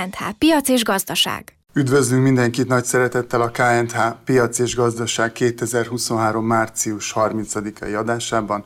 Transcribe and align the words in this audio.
KNH 0.00 0.24
Piac 0.38 0.68
és 0.68 0.84
Gazdaság. 0.84 1.56
Üdvözlünk 1.72 2.22
mindenkit 2.22 2.68
nagy 2.68 2.84
szeretettel 2.84 3.40
a 3.40 3.50
KNH 3.50 3.98
Piac 4.24 4.58
és 4.58 4.74
Gazdaság 4.74 5.32
2023. 5.32 6.46
március 6.46 7.12
30-ai 7.16 7.98
adásában. 7.98 8.64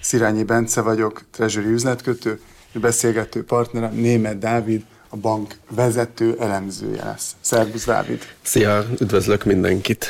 Szirányi 0.00 0.42
Bence 0.42 0.80
vagyok, 0.80 1.22
Treasury 1.30 1.70
üzletkötő, 1.70 2.40
beszélgető 2.72 3.44
partnerem 3.44 3.94
Német 3.94 4.38
Dávid, 4.38 4.84
a 5.08 5.16
bank 5.16 5.54
vezető 5.70 6.36
elemzője 6.40 7.04
lesz. 7.04 7.36
Szervusz 7.40 7.84
Dávid! 7.84 8.22
Szia, 8.42 8.86
üdvözlök 9.00 9.44
mindenkit! 9.44 10.06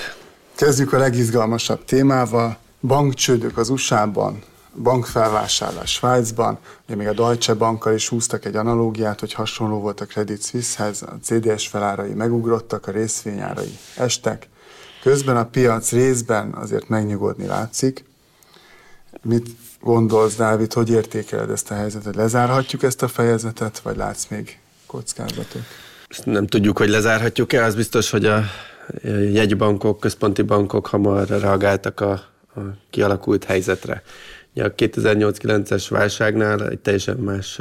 Kezdjük 0.55 0.93
a 0.93 0.99
legizgalmasabb 0.99 1.85
témával. 1.85 2.59
Bankcsődök 2.81 3.59
az 3.59 3.69
USA-ban, 3.69 4.43
bankfelvásárlás 4.83 5.93
Svájcban, 5.93 6.59
ugye 6.87 6.97
még 6.97 7.07
a 7.07 7.13
Deutsche 7.13 7.55
Bankkal 7.55 7.95
is 7.95 8.09
húztak 8.09 8.45
egy 8.45 8.57
analógiát, 8.57 9.21
hogy 9.21 9.33
hasonló 9.33 9.81
volt 9.81 10.01
a 10.01 10.07
Credit 10.07 10.45
Suisse-hez, 10.45 11.03
a 11.03 11.19
CDS 11.23 11.67
felárai 11.67 12.13
megugrottak, 12.13 12.87
a 12.87 12.91
részvényárai 12.91 13.79
estek. 13.97 14.49
Közben 15.03 15.37
a 15.37 15.47
piac 15.47 15.93
részben 15.93 16.53
azért 16.53 16.89
megnyugodni 16.89 17.47
látszik. 17.47 18.05
Mit 19.23 19.47
gondolsz, 19.81 20.37
Dávid, 20.37 20.73
hogy 20.73 20.91
értékeled 20.91 21.51
ezt 21.51 21.71
a 21.71 21.75
helyzetet? 21.75 22.15
Lezárhatjuk 22.15 22.83
ezt 22.83 23.03
a 23.03 23.09
fejezetet, 23.09 23.79
vagy 23.79 23.97
látsz 23.97 24.27
még 24.29 24.59
kockázatot? 24.87 25.63
Nem 26.25 26.47
tudjuk, 26.47 26.79
hogy 26.79 26.89
lezárhatjuk-e, 26.89 27.65
az 27.65 27.75
biztos, 27.75 28.11
hogy 28.11 28.25
a 28.25 28.43
jegybankok, 29.33 30.01
központi 30.01 30.43
bankok 30.43 30.87
hamar 30.87 31.29
reagáltak 31.29 32.01
a, 32.01 32.11
a 32.55 32.61
kialakult 32.91 33.45
helyzetre. 33.45 34.03
A 34.57 34.75
2008-9-es 34.75 35.87
válságnál 35.89 36.69
egy 36.69 36.79
teljesen 36.79 37.17
más 37.17 37.61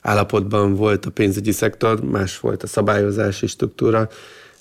állapotban 0.00 0.74
volt 0.74 1.06
a 1.06 1.10
pénzügyi 1.10 1.52
szektor, 1.52 2.00
más 2.00 2.40
volt 2.40 2.62
a 2.62 2.66
szabályozási 2.66 3.46
struktúra. 3.46 4.08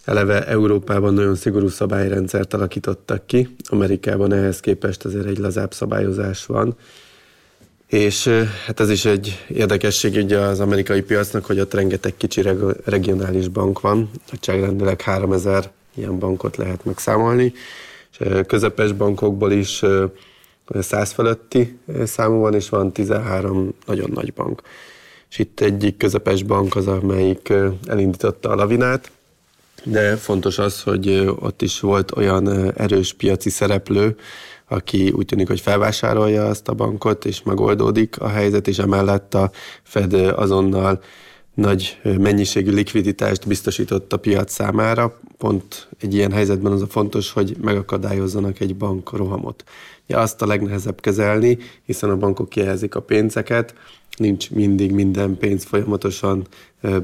Eleve 0.06 0.48
Európában 0.48 1.14
nagyon 1.14 1.36
szigorú 1.36 1.68
szabályrendszert 1.68 2.54
alakítottak 2.54 3.28
ki, 3.28 3.56
Amerikában 3.70 4.34
ehhez 4.34 4.60
képest 4.60 5.06
azért 5.06 5.26
egy 5.26 5.38
lazább 5.38 5.74
szabályozás 5.74 6.46
van. 6.46 6.76
És 7.88 8.28
hát 8.66 8.80
ez 8.80 8.90
is 8.90 9.06
egy 9.06 9.46
érdekesség 9.48 10.24
ugye 10.24 10.40
az 10.40 10.60
amerikai 10.60 11.02
piacnak, 11.02 11.46
hogy 11.46 11.60
ott 11.60 11.74
rengeteg 11.74 12.14
kicsi 12.18 12.42
regionális 12.86 13.48
bank 13.48 13.80
van, 13.80 14.12
nagyságrendileg 14.32 15.02
3000 15.02 15.72
ilyen 15.96 16.20
bankot 16.20 16.58
lehet 16.58 16.86
megszámolni, 16.86 17.54
és 18.12 18.28
közepes 18.48 18.92
bankokból 18.92 19.52
is 19.52 19.84
100 20.80 21.12
feletti 21.12 21.78
számú 22.06 22.40
van, 22.40 22.54
és 22.54 22.70
van 22.70 22.92
13 22.92 23.74
nagyon 23.86 24.10
nagy 24.14 24.34
bank. 24.34 24.62
És 25.30 25.40
itt 25.40 25.60
egyik 25.60 25.98
közepes 25.98 26.44
bank 26.44 26.76
az, 26.76 26.88
amelyik 26.88 27.54
elindította 27.88 28.50
a 28.50 28.56
lavinát, 28.56 29.12
de 29.84 30.16
fontos 30.16 30.58
az, 30.58 30.82
hogy 30.82 31.10
ott 31.40 31.62
is 31.62 31.80
volt 31.80 32.18
olyan 32.18 32.74
erős 32.78 33.14
piaci 33.14 33.50
szereplő, 33.50 34.16
aki 34.68 35.12
úgy 35.12 35.26
tűnik, 35.26 35.48
hogy 35.48 35.60
felvásárolja 35.60 36.46
azt 36.46 36.68
a 36.68 36.74
bankot, 36.74 37.26
és 37.26 37.44
megoldódik 37.44 38.20
a 38.20 38.28
helyzet, 38.28 38.68
és 38.68 38.78
emellett 38.78 39.34
a 39.34 39.52
Fed 39.84 40.14
azonnal 40.14 41.02
nagy 41.56 42.00
mennyiségű 42.04 42.72
likviditást 42.72 43.48
biztosított 43.48 44.14
a 44.14 44.18
piac 44.18 44.52
számára. 44.52 45.20
Pont 45.38 45.88
egy 46.00 46.14
ilyen 46.14 46.32
helyzetben 46.32 46.72
az 46.72 46.82
a 46.82 46.88
fontos, 46.88 47.32
hogy 47.32 47.56
megakadályozzanak 47.62 48.60
egy 48.60 48.76
bank 48.76 49.12
rohamot. 49.12 49.64
Ja, 50.08 50.20
azt 50.20 50.42
a 50.42 50.46
legnehezebb 50.46 51.02
kezelni, 51.02 51.58
hiszen 51.86 52.10
a 52.10 52.18
bankok 52.18 52.50
kijelzik 52.50 52.96
a 52.96 53.02
pénzeket, 53.02 53.74
nincs 54.18 54.52
mindig 54.52 54.92
minden 54.92 55.38
pénz 55.38 55.64
folyamatosan 55.64 56.48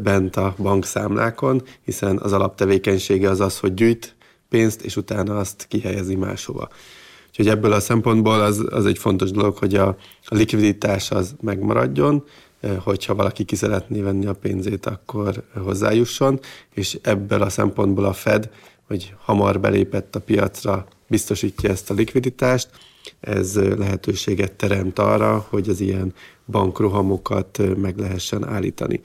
bent 0.03 0.35
a 0.35 0.55
bankszámlákon, 0.57 1.61
hiszen 1.85 2.17
az 2.17 2.33
alaptevékenysége 2.33 3.29
az 3.29 3.39
az, 3.39 3.59
hogy 3.59 3.73
gyűjt 3.73 4.15
pénzt, 4.49 4.81
és 4.81 4.95
utána 4.95 5.37
azt 5.37 5.65
kihelyezi 5.67 6.15
máshova. 6.15 6.69
Úgyhogy 7.29 7.47
ebből 7.47 7.71
a 7.71 7.79
szempontból 7.79 8.41
az, 8.41 8.65
az 8.69 8.85
egy 8.85 8.97
fontos 8.97 9.31
dolog, 9.31 9.57
hogy 9.57 9.75
a, 9.75 9.87
a 10.23 10.35
likviditás 10.35 11.11
az 11.11 11.35
megmaradjon, 11.41 12.23
hogyha 12.79 13.15
valaki 13.15 13.43
ki 13.43 13.55
szeretné 13.55 14.01
venni 14.01 14.25
a 14.25 14.33
pénzét, 14.33 14.85
akkor 14.85 15.43
hozzájusson, 15.63 16.39
és 16.73 16.99
ebből 17.01 17.41
a 17.41 17.49
szempontból 17.49 18.05
a 18.05 18.13
Fed, 18.13 18.49
hogy 18.87 19.13
hamar 19.23 19.59
belépett 19.59 20.15
a 20.15 20.19
piacra, 20.19 20.85
biztosítja 21.07 21.69
ezt 21.69 21.89
a 21.89 21.93
likviditást, 21.93 22.69
ez 23.19 23.55
lehetőséget 23.55 24.51
teremt 24.51 24.99
arra, 24.99 25.45
hogy 25.49 25.69
az 25.69 25.79
ilyen 25.79 26.13
bankrohamokat 26.47 27.61
meg 27.77 27.97
lehessen 27.97 28.47
állítani. 28.47 29.01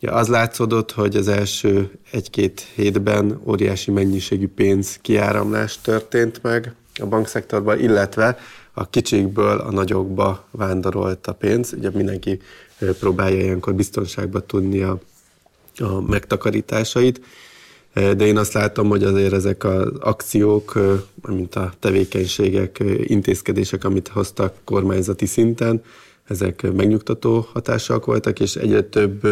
Ja, 0.00 0.12
az 0.12 0.28
látszódott, 0.28 0.92
hogy 0.92 1.16
az 1.16 1.28
első 1.28 1.90
egy-két 2.10 2.60
hétben 2.74 3.40
óriási 3.44 3.90
mennyiségű 3.90 4.48
pénz 4.48 4.98
kiáramlás 5.00 5.80
történt 5.80 6.42
meg 6.42 6.74
a 7.00 7.06
bankszektorban, 7.06 7.80
illetve 7.80 8.38
a 8.72 8.90
kicsikből 8.90 9.58
a 9.58 9.70
nagyokba 9.70 10.44
vándorolt 10.50 11.26
a 11.26 11.32
pénz. 11.32 11.72
Ugye 11.72 11.90
mindenki 11.90 12.40
próbálja 12.78 13.40
ilyenkor 13.40 13.74
biztonságba 13.74 14.40
tudni 14.40 14.80
a, 14.80 14.98
a 15.78 16.00
megtakarításait, 16.00 17.20
de 17.94 18.26
én 18.26 18.36
azt 18.36 18.52
látom, 18.52 18.88
hogy 18.88 19.04
azért 19.04 19.32
ezek 19.32 19.64
az 19.64 19.88
akciók, 20.00 20.78
mint 21.28 21.54
a 21.54 21.72
tevékenységek, 21.78 22.82
intézkedések, 23.02 23.84
amit 23.84 24.08
hoztak 24.08 24.54
kormányzati 24.64 25.26
szinten, 25.26 25.82
ezek 26.28 26.72
megnyugtató 26.72 27.46
hatással 27.52 28.02
voltak, 28.04 28.40
és 28.40 28.56
egyre 28.56 28.82
több 28.82 29.26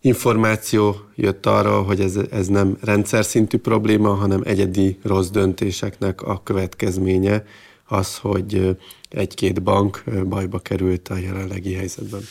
információ 0.00 0.96
jött 1.14 1.46
arra, 1.46 1.82
hogy 1.82 2.00
ez, 2.00 2.16
ez 2.30 2.46
nem 2.46 2.76
rendszer 2.80 3.24
szintű 3.24 3.58
probléma, 3.58 4.14
hanem 4.14 4.40
egyedi 4.44 4.98
rossz 5.02 5.28
döntéseknek 5.28 6.22
a 6.22 6.40
következménye 6.42 7.44
az, 7.86 8.16
hogy 8.16 8.78
egy-két 9.10 9.62
bank 9.62 10.04
bajba 10.28 10.58
került 10.58 11.08
a 11.08 11.16
jelenlegi 11.16 11.74
helyzetben. 11.74 12.22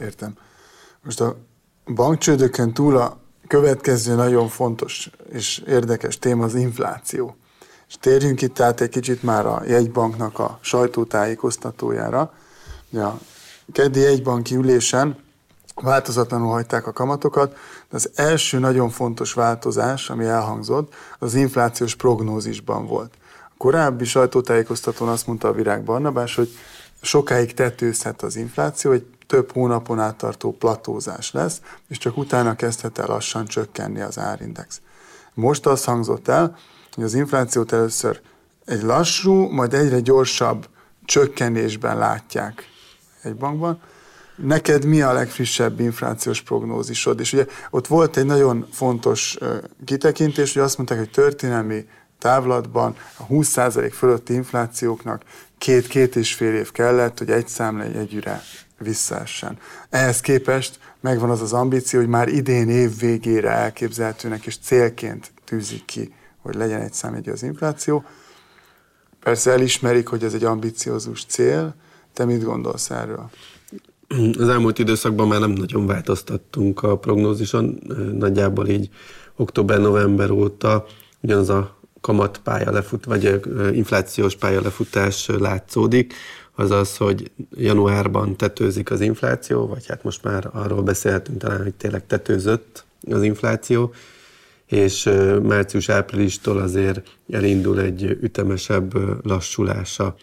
Értem. 0.00 0.36
Most 1.04 1.20
a 1.20 1.36
bankcsődöken 1.94 2.74
túl 2.74 2.96
a 2.96 3.20
következő 3.46 4.14
nagyon 4.14 4.48
fontos 4.48 5.10
és 5.32 5.62
érdekes 5.66 6.18
téma 6.18 6.44
az 6.44 6.54
infláció. 6.54 7.36
És 7.88 7.98
térjünk 8.00 8.42
itt 8.42 8.60
át 8.60 8.80
egy 8.80 8.88
kicsit 8.88 9.22
már 9.22 9.46
a 9.46 9.62
jegybanknak 9.66 10.38
a 10.38 10.58
sajtótájékoztatójára. 10.60 12.32
A 12.92 13.10
keddi 13.72 14.00
jegybanki 14.00 14.54
ülésen 14.54 15.16
változatlanul 15.74 16.50
hagyták 16.50 16.86
a 16.86 16.92
kamatokat, 16.92 17.52
de 17.90 17.96
az 17.96 18.10
első 18.14 18.58
nagyon 18.58 18.90
fontos 18.90 19.32
változás, 19.32 20.10
ami 20.10 20.24
elhangzott, 20.24 20.94
az 21.18 21.34
inflációs 21.34 21.94
prognózisban 21.94 22.86
volt. 22.86 23.14
Korábbi 23.62 24.04
sajtótájékoztatón 24.04 25.08
azt 25.08 25.26
mondta 25.26 25.48
a 25.48 25.52
Virág 25.52 25.82
Barnabás, 25.82 26.34
hogy 26.34 26.48
sokáig 27.02 27.54
tetőzhet 27.54 28.22
az 28.22 28.36
infláció, 28.36 28.92
egy 28.92 29.04
több 29.26 29.52
hónapon 29.52 30.00
át 30.00 30.16
tartó 30.16 30.52
platózás 30.52 31.32
lesz, 31.32 31.60
és 31.88 31.98
csak 31.98 32.16
utána 32.16 32.56
kezdhet 32.56 32.98
el 32.98 33.06
lassan 33.06 33.46
csökkenni 33.46 34.00
az 34.00 34.18
árindex. 34.18 34.80
Most 35.34 35.66
az 35.66 35.84
hangzott 35.84 36.28
el, 36.28 36.56
hogy 36.94 37.04
az 37.04 37.14
inflációt 37.14 37.72
először 37.72 38.20
egy 38.64 38.82
lassú, 38.82 39.32
majd 39.32 39.74
egyre 39.74 40.00
gyorsabb 40.00 40.68
csökkenésben 41.04 41.98
látják 41.98 42.64
egy 43.22 43.36
bankban. 43.36 43.80
Neked 44.36 44.84
mi 44.84 45.02
a 45.02 45.12
legfrissebb 45.12 45.80
inflációs 45.80 46.40
prognózisod? 46.40 47.20
És 47.20 47.32
ugye 47.32 47.46
ott 47.70 47.86
volt 47.86 48.16
egy 48.16 48.26
nagyon 48.26 48.66
fontos 48.72 49.38
kitekintés, 49.84 50.52
hogy 50.52 50.62
azt 50.62 50.76
mondták, 50.76 50.98
hogy 50.98 51.10
történelmi 51.10 51.86
távlatban 52.22 52.96
a 53.16 53.26
20% 53.26 53.90
fölötti 53.92 54.32
inflációknak 54.34 55.22
két-két 55.58 56.16
és 56.16 56.34
fél 56.34 56.54
év 56.54 56.70
kellett, 56.70 57.18
hogy 57.18 57.30
egy 57.30 57.48
számla 57.48 57.82
együre 57.82 58.42
visszaessen. 58.78 59.58
Ehhez 59.90 60.20
képest 60.20 60.78
megvan 61.00 61.30
az 61.30 61.40
az 61.40 61.52
ambíció, 61.52 62.00
hogy 62.00 62.08
már 62.08 62.28
idén 62.28 62.68
év 62.68 62.98
végére 62.98 63.50
elképzelhetőnek 63.50 64.46
és 64.46 64.56
célként 64.56 65.32
tűzik 65.44 65.84
ki, 65.84 66.14
hogy 66.42 66.54
legyen 66.54 66.80
egy 66.80 66.92
számjegyű 66.92 67.30
az 67.30 67.42
infláció. 67.42 68.04
Persze 69.20 69.50
elismerik, 69.50 70.08
hogy 70.08 70.24
ez 70.24 70.34
egy 70.34 70.44
ambiciózus 70.44 71.24
cél. 71.24 71.74
Te 72.12 72.24
mit 72.24 72.44
gondolsz 72.44 72.90
erről? 72.90 73.30
Az 74.38 74.48
elmúlt 74.48 74.78
időszakban 74.78 75.28
már 75.28 75.40
nem 75.40 75.50
nagyon 75.50 75.86
változtattunk 75.86 76.82
a 76.82 76.98
prognózison, 76.98 77.78
nagyjából 78.12 78.68
így 78.68 78.90
október-november 79.36 80.30
óta 80.30 80.86
ugyanaz 81.20 81.48
a 81.48 81.80
kamatpálya 82.02 82.70
lefut, 82.70 83.04
vagy 83.04 83.40
inflációs 83.72 84.36
pálya 84.36 84.60
lefutás 84.60 85.26
látszódik 85.38 86.14
az 86.54 86.70
az, 86.70 86.96
hogy 86.96 87.30
januárban 87.56 88.36
tetőzik 88.36 88.90
az 88.90 89.00
infláció, 89.00 89.66
vagy 89.66 89.86
hát 89.86 90.04
most 90.04 90.22
már 90.22 90.48
arról 90.52 90.82
beszélhetünk 90.82 91.38
talán, 91.38 91.62
hogy 91.62 91.74
tényleg 91.74 92.06
tetőzött 92.06 92.84
az 93.10 93.22
infláció, 93.22 93.92
és 94.66 95.10
március-áprilistól 95.42 96.58
azért 96.58 97.00
elindul 97.30 97.80
egy 97.80 98.02
ütemesebb 98.02 98.92
lassulása, 99.26 100.14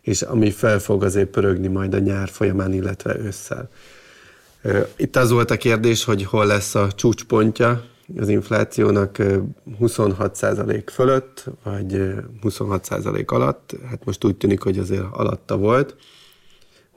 és 0.00 0.22
ami 0.22 0.50
fel 0.50 0.78
fog 0.78 1.04
azért 1.04 1.28
pörögni 1.28 1.68
majd 1.68 1.94
a 1.94 1.98
nyár 1.98 2.28
folyamán, 2.28 2.72
illetve 2.72 3.18
ősszel. 3.18 3.70
Itt 4.96 5.16
az 5.16 5.30
volt 5.30 5.50
a 5.50 5.56
kérdés, 5.56 6.04
hogy 6.04 6.24
hol 6.24 6.46
lesz 6.46 6.74
a 6.74 6.92
csúcspontja 6.92 7.84
az 8.16 8.28
inflációnak 8.28 9.16
26% 9.80 10.82
fölött, 10.92 11.44
vagy 11.62 12.14
26% 12.42 13.26
alatt. 13.26 13.74
Hát 13.90 14.04
most 14.04 14.24
úgy 14.24 14.36
tűnik, 14.36 14.62
hogy 14.62 14.78
azért 14.78 15.04
alatta 15.12 15.56
volt. 15.56 15.96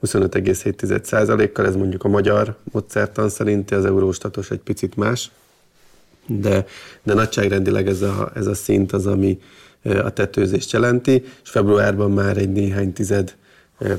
25,7%-kal, 0.02 1.66
ez 1.66 1.76
mondjuk 1.76 2.04
a 2.04 2.08
magyar 2.08 2.56
módszertan 2.72 3.28
szerinti, 3.28 3.74
az 3.74 3.84
euróstatos 3.84 4.50
egy 4.50 4.58
picit 4.58 4.96
más, 4.96 5.30
de, 6.26 6.66
de 7.02 7.14
nagyságrendileg 7.14 7.88
ez 7.88 8.02
a, 8.02 8.30
ez 8.34 8.46
a 8.46 8.54
szint 8.54 8.92
az, 8.92 9.06
ami 9.06 9.38
a 9.84 10.10
tetőzést 10.10 10.72
jelenti, 10.72 11.24
és 11.42 11.50
februárban 11.50 12.10
már 12.10 12.36
egy 12.36 12.52
néhány 12.52 12.92
tized 12.92 13.36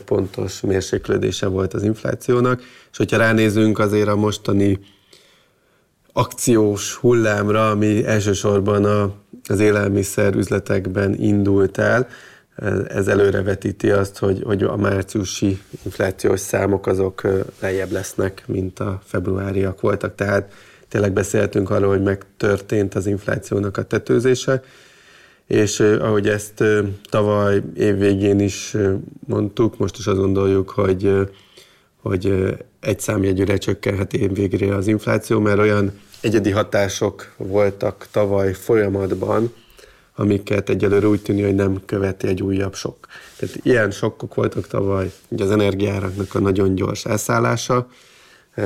pontos 0.06 0.62
mérséklődése 0.62 1.48
volt 1.48 1.74
az 1.74 1.84
inflációnak, 1.84 2.62
és 2.92 2.98
hogyha 2.98 3.18
ránézünk 3.18 3.80
azért 3.80 4.08
a 4.08 4.16
mostani 4.16 4.80
akciós 6.18 6.94
hullámra, 6.94 7.70
ami 7.70 8.06
elsősorban 8.06 8.86
a, 8.86 9.12
az 9.48 9.60
élelmiszer 9.60 10.36
üzletekben 10.36 11.14
indult 11.14 11.78
el, 11.78 12.08
ez 12.88 13.08
előrevetíti 13.08 13.90
azt, 13.90 14.18
hogy, 14.18 14.42
hogy 14.46 14.64
a 14.64 14.76
márciusi 14.76 15.62
inflációs 15.84 16.40
számok 16.40 16.88
azok 16.88 17.22
lejjebb 17.60 17.92
lesznek, 17.92 18.44
mint 18.46 18.80
a 18.80 19.02
februáriak 19.04 19.82
voltak. 19.82 20.16
Tehát 20.16 20.54
tényleg 20.88 21.14
beszéltünk 21.14 21.70
arról, 21.70 21.90
hogy 21.90 22.04
megtörtént 22.04 22.96
az 22.96 23.06
inflációnak 23.06 23.78
a 23.78 23.84
tetőzése, 23.84 24.64
és 25.48 25.80
ahogy 25.80 26.28
ezt 26.28 26.64
tavaly 27.10 27.62
évvégén 27.76 28.40
is 28.40 28.76
mondtuk, 29.28 29.78
most 29.78 29.98
is 29.98 30.08
azt 30.08 30.18
gondoljuk, 30.18 30.70
hogy, 30.70 31.12
hogy 32.02 32.56
egy 32.80 33.00
számjegyűre 33.00 33.58
csökkenhet 33.58 34.14
évvégre 34.14 34.76
az 34.76 34.88
infláció, 34.88 35.40
mert 35.40 35.60
olyan 35.60 35.92
egyedi 36.22 36.52
hatások 36.52 37.34
voltak 37.38 38.08
tavaly 38.12 38.54
folyamatban, 38.54 39.54
amiket 40.16 40.70
egyelőre 40.70 41.08
úgy 41.08 41.22
tűnik, 41.22 41.46
hogy 41.46 41.56
nem 41.56 41.82
követi 41.86 42.28
egy 42.28 42.42
újabb 42.42 42.76
sok. 42.76 43.08
Tehát 43.38 43.56
ilyen 43.64 43.92
sokkok 43.92 44.36
voltak 44.36 44.68
tavaly, 44.68 45.12
ugye 45.28 45.44
az 45.44 45.52
energiáraknak 45.52 46.36
a 46.36 46.40
nagyon 46.40 46.76
gyors 46.76 47.06
elszállása, 47.06 47.88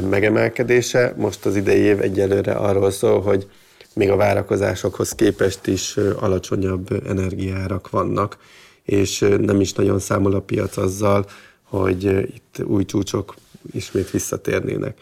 megemelkedése. 0.09 1.13
Most 1.17 1.45
az 1.45 1.55
idei 1.55 1.79
év 1.79 2.01
egyelőre 2.01 2.51
arról 2.51 2.91
szól, 2.91 3.21
hogy 3.21 3.47
még 3.93 4.09
a 4.09 4.15
várakozásokhoz 4.15 5.11
képest 5.11 5.67
is 5.67 5.97
alacsonyabb 5.97 7.07
energiárak 7.07 7.89
vannak, 7.89 8.37
és 8.83 9.19
nem 9.39 9.61
is 9.61 9.73
nagyon 9.73 9.99
számol 9.99 10.33
a 10.33 10.41
piac 10.41 10.77
azzal, 10.77 11.25
hogy 11.63 12.03
itt 12.03 12.63
új 12.63 12.85
csúcsok 12.85 13.35
ismét 13.71 14.11
visszatérnének. 14.11 14.97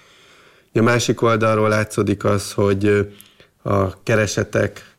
A 0.74 0.81
másik 0.81 1.21
oldalról 1.21 1.69
látszódik 1.69 2.24
az, 2.24 2.51
hogy 2.51 3.13
a 3.62 4.04
keresetek 4.04 4.95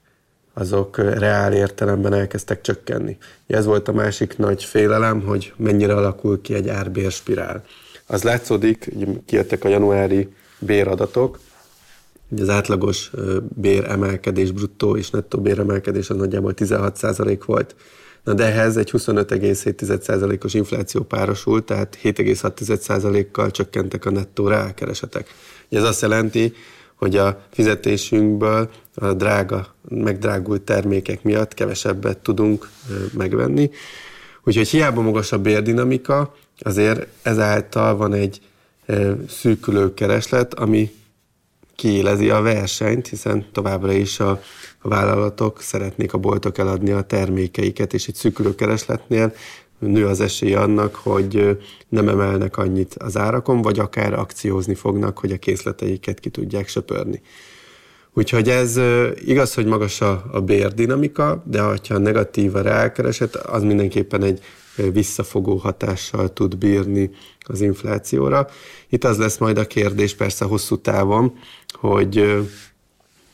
azok 0.55 0.97
reál 0.99 1.53
értelemben 1.53 2.13
elkezdtek 2.13 2.61
csökkenni. 2.61 3.19
Ez 3.47 3.65
volt 3.65 3.89
a 3.89 3.93
másik 3.93 4.39
nagy 4.39 4.65
félelem, 4.65 5.21
hogy 5.21 5.53
mennyire 5.57 5.95
alakul 5.95 6.41
ki 6.41 6.55
egy 6.55 6.69
árbérspirál. 6.69 7.65
Az 8.07 8.23
látszódik, 8.23 8.91
kijöttek 9.27 9.65
a 9.65 9.69
januári 9.69 10.29
béradatok, 10.59 11.39
az 12.39 12.49
átlagos 12.49 13.11
béremelkedés, 13.55 14.51
bruttó 14.51 14.97
és 14.97 15.11
nettó 15.11 15.41
béremelkedés 15.41 16.11
az 16.11 16.17
nagyjából 16.17 16.53
16% 16.57 17.41
volt. 17.47 17.75
Na 18.25 18.35
de 18.35 18.45
ehhez 18.45 18.77
egy 18.77 18.91
25,7%-os 18.91 20.55
infláció 20.55 21.03
párosult, 21.03 21.65
tehát 21.65 21.99
7,6%-kal 22.03 23.51
csökkentek 23.51 24.05
a 24.05 24.11
nettó 24.11 24.49
rákeresetek. 24.49 25.35
Ez 25.71 25.83
azt 25.83 26.03
jelenti, 26.03 26.53
hogy 26.95 27.17
a 27.17 27.43
fizetésünkből 27.51 28.71
a 28.95 29.13
drága, 29.13 29.75
megdrágult 29.89 30.63
termékek 30.63 31.23
miatt 31.23 31.55
kevesebbet 31.55 32.19
tudunk 32.19 32.69
megvenni. 33.13 33.71
Úgyhogy 34.45 34.69
hiába 34.69 35.01
magas 35.01 35.33
a 35.33 35.39
bérdinamika, 35.39 36.35
azért 36.59 37.07
ezáltal 37.23 37.97
van 37.97 38.13
egy 38.13 38.41
szűkülő 39.29 39.95
kereslet, 39.95 40.55
ami 40.55 40.91
kiélezi 41.77 42.31
a 42.31 42.41
versenyt, 42.41 43.09
hiszen 43.09 43.47
továbbra 43.53 43.93
is 43.93 44.21
a, 44.21 44.41
vállalatok 44.83 45.61
szeretnék 45.61 46.13
a 46.13 46.19
boltok 46.19 46.59
eladni 46.59 46.91
a 46.91 47.03
termékeiket, 47.03 47.95
és 47.95 48.07
egy 48.07 48.15
szűkülő 48.15 48.55
keresletnél 48.55 49.33
nő 49.79 50.07
az 50.07 50.21
esély 50.21 50.55
annak, 50.55 50.95
hogy 50.95 51.59
nem 51.89 52.09
emelnek 52.09 52.57
annyit 52.57 52.95
az 52.95 53.17
árakon, 53.17 53.63
vagy 53.63 53.79
akár 53.79 54.13
akciózni 54.13 54.75
fognak, 54.75 55.19
hogy 55.19 55.33
a 55.33 55.39
készleteiket 55.39 56.21
ki 56.21 56.29
tudják 56.29 56.69
söpörni. 56.69 57.23
Úgyhogy 58.13 58.49
ez 58.49 58.81
igaz, 59.25 59.55
hogy 59.55 59.67
magas 59.67 60.01
a, 60.01 60.25
a 60.33 60.41
bérdinamika, 60.41 61.43
de 61.47 61.63
ha 61.63 61.99
negatív 61.99 62.55
a 62.55 62.61
rákereset, 62.61 63.37
az 63.37 63.63
mindenképpen 63.63 64.23
egy 64.23 64.41
visszafogó 64.93 65.57
hatással 65.57 66.33
tud 66.33 66.57
bírni 66.57 67.11
az 67.41 67.61
inflációra. 67.61 68.49
Itt 68.89 69.05
az 69.05 69.19
lesz 69.19 69.39
majd 69.39 69.59
a 69.59 69.67
kérdés 69.67 70.15
persze 70.15 70.45
hosszú 70.45 70.77
távon, 70.77 71.39
hogy 71.69 72.41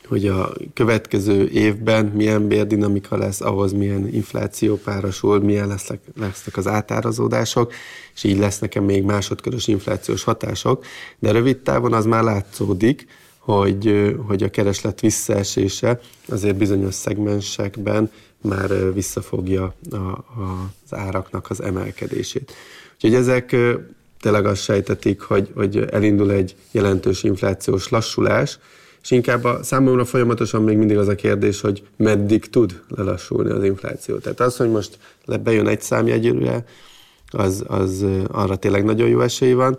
hogy 0.07 0.27
a 0.27 0.51
következő 0.73 1.49
évben 1.49 2.05
milyen 2.05 2.47
bérdinamika 2.47 3.17
lesz, 3.17 3.41
ahhoz 3.41 3.73
milyen 3.73 4.07
infláció 4.13 4.75
párosul, 4.75 5.39
milyen 5.39 5.67
lesznek, 5.67 5.99
lesznek 6.19 6.57
az 6.57 6.67
átárazódások, 6.67 7.73
és 8.15 8.23
így 8.23 8.37
lesznek 8.37 8.81
még 8.81 9.03
másodkörös 9.03 9.67
inflációs 9.67 10.23
hatások, 10.23 10.85
de 11.19 11.31
rövid 11.31 11.57
távon 11.57 11.93
az 11.93 12.05
már 12.05 12.23
látszódik, 12.23 13.07
hogy, 13.37 14.15
hogy 14.27 14.43
a 14.43 14.49
kereslet 14.49 14.99
visszaesése 14.99 15.99
azért 16.27 16.55
bizonyos 16.55 16.93
szegmensekben 16.93 18.11
már 18.41 18.93
visszafogja 18.93 19.75
a, 19.91 19.95
a, 19.95 20.71
az 20.85 20.97
áraknak 20.97 21.49
az 21.49 21.61
emelkedését. 21.61 22.53
Úgyhogy 22.93 23.13
ezek 23.13 23.55
tényleg 24.21 24.45
azt 24.45 24.61
sejtetik, 24.61 25.21
hogy, 25.21 25.51
hogy 25.55 25.77
elindul 25.77 26.31
egy 26.31 26.55
jelentős 26.71 27.23
inflációs 27.23 27.89
lassulás, 27.89 28.59
és 29.07 29.13
inkább 29.13 29.43
a 29.43 29.63
számomra 29.63 30.05
folyamatosan 30.05 30.63
még 30.63 30.77
mindig 30.77 30.97
az 30.97 31.07
a 31.07 31.15
kérdés, 31.15 31.61
hogy 31.61 31.83
meddig 31.95 32.49
tud 32.49 32.81
lelassulni 32.87 33.49
az 33.49 33.63
infláció. 33.63 34.17
Tehát 34.17 34.39
az, 34.39 34.57
hogy 34.57 34.69
most 34.69 34.97
bejön 35.43 35.67
egy 35.67 35.81
számjegyűre, 35.81 36.65
az, 37.31 37.63
az 37.67 38.05
arra 38.31 38.55
tényleg 38.55 38.83
nagyon 38.83 39.07
jó 39.07 39.21
esély 39.21 39.53
van. 39.53 39.77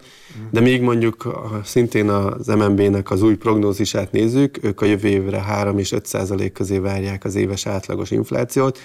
De 0.50 0.61
még 0.61 0.82
mondjuk 0.82 1.49
szintén 1.64 2.08
az 2.08 2.47
MNB-nek 2.47 3.11
az 3.11 3.23
új 3.23 3.37
prognózisát 3.37 4.12
nézzük, 4.12 4.64
ők 4.64 4.80
a 4.80 4.87
jövő 4.87 5.08
évre 5.08 5.40
3 5.40 5.78
és 5.78 5.92
5 5.92 6.06
százalék 6.06 6.52
közé 6.52 6.78
várják 6.78 7.25
az 7.25 7.35
éves 7.35 7.66
átlagos 7.66 8.11
inflációt, 8.11 8.78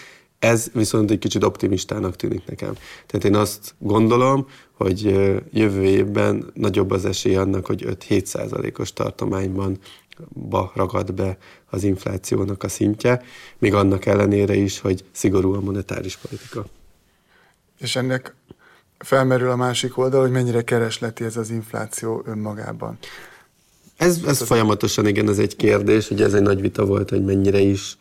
ez 0.43 0.67
viszont 0.73 1.11
egy 1.11 1.19
kicsit 1.19 1.43
optimistának 1.43 2.15
tűnik 2.15 2.45
nekem. 2.45 2.73
Tehát 3.05 3.25
én 3.25 3.35
azt 3.35 3.75
gondolom, 3.77 4.47
hogy 4.71 5.01
jövő 5.51 5.83
évben 5.83 6.51
nagyobb 6.53 6.91
az 6.91 7.05
esély 7.05 7.35
annak, 7.35 7.65
hogy 7.65 7.85
5-7 8.09 8.25
százalékos 8.25 8.93
tartományban 8.93 9.77
ba 10.29 10.71
ragad 10.75 11.13
be 11.13 11.37
az 11.69 11.83
inflációnak 11.83 12.63
a 12.63 12.67
szintje, 12.67 13.21
még 13.57 13.73
annak 13.73 14.05
ellenére 14.05 14.55
is, 14.55 14.79
hogy 14.79 15.03
szigorú 15.11 15.53
a 15.53 15.59
monetáris 15.59 16.17
politika. 16.17 16.65
És 17.79 17.95
ennek 17.95 18.35
felmerül 18.97 19.49
a 19.49 19.55
másik 19.55 19.97
oldal, 19.97 20.21
hogy 20.21 20.31
mennyire 20.31 20.61
keresleti 20.61 21.23
ez 21.23 21.37
az 21.37 21.49
infláció 21.49 22.23
önmagában. 22.25 22.97
Ez, 23.97 24.19
ez 24.27 24.41
folyamatosan 24.41 25.07
igen, 25.07 25.29
ez 25.29 25.39
egy 25.39 25.55
kérdés, 25.55 26.07
hogy 26.07 26.21
ez 26.21 26.33
egy 26.33 26.41
nagy 26.41 26.61
vita 26.61 26.85
volt, 26.85 27.09
hogy 27.09 27.23
mennyire 27.23 27.59
is 27.59 27.97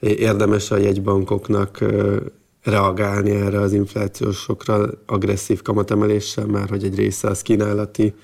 érdemes 0.00 0.70
a 0.70 0.76
jegybankoknak 0.76 1.84
reagálni 2.62 3.30
erre 3.30 3.60
az 3.60 3.72
inflációs 3.72 4.36
sokra 4.36 4.90
agresszív 5.06 5.62
kamatemeléssel, 5.62 6.46
már 6.46 6.68
hogy 6.68 6.84
egy 6.84 6.96
része 6.96 7.28
az 7.28 7.42
kínálati 7.42 8.14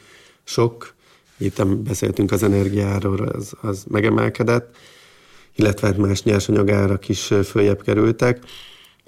sok, 0.45 0.95
itt 1.39 1.67
beszéltünk 1.67 2.33
az 2.33 2.43
energiáról, 2.43 3.21
az, 3.21 3.53
az 3.61 3.85
megemelkedett, 3.89 4.77
illetve 5.55 5.87
hát 5.87 5.97
más 5.97 6.23
nyersanyagárak 6.23 7.09
is 7.09 7.33
följebb 7.45 7.83
kerültek, 7.83 8.39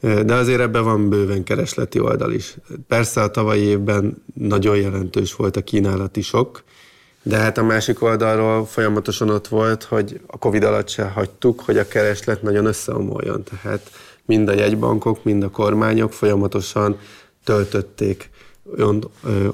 de 0.01 0.35
azért 0.35 0.61
ebben 0.61 0.85
van 0.85 1.09
bőven 1.09 1.45
keresleti 1.45 2.01
oldal 2.01 2.33
is. 2.33 2.57
Persze 2.89 3.23
a 3.23 3.31
tavalyi 3.31 3.63
évben 3.63 4.23
nagyon 4.35 4.77
jelentős 4.77 5.35
volt 5.35 5.57
a 5.57 5.63
kínálati 5.63 6.23
sok, 6.23 6.63
de 7.27 7.37
hát 7.37 7.59
a 7.59 7.63
másik 7.63 8.03
oldalról 8.03 8.67
folyamatosan 8.67 9.31
ott 9.31 9.49
volt, 9.49 9.83
hogy 9.83 10.21
a 10.27 10.39
Covid 10.39 10.63
alatt 10.63 10.89
se 10.89 11.05
hagytuk, 11.05 11.61
hogy 11.61 11.79
a 11.79 11.89
kereslet 11.89 12.43
nagyon 12.43 12.67
összeomoljon. 12.67 13.43
Tehát 13.43 13.91
mind 14.25 14.49
a 14.49 14.53
jegybankok, 14.53 15.25
mind 15.25 15.43
a 15.43 15.51
kormányok 15.51 16.13
folyamatosan 16.13 16.99
töltötték 17.45 18.31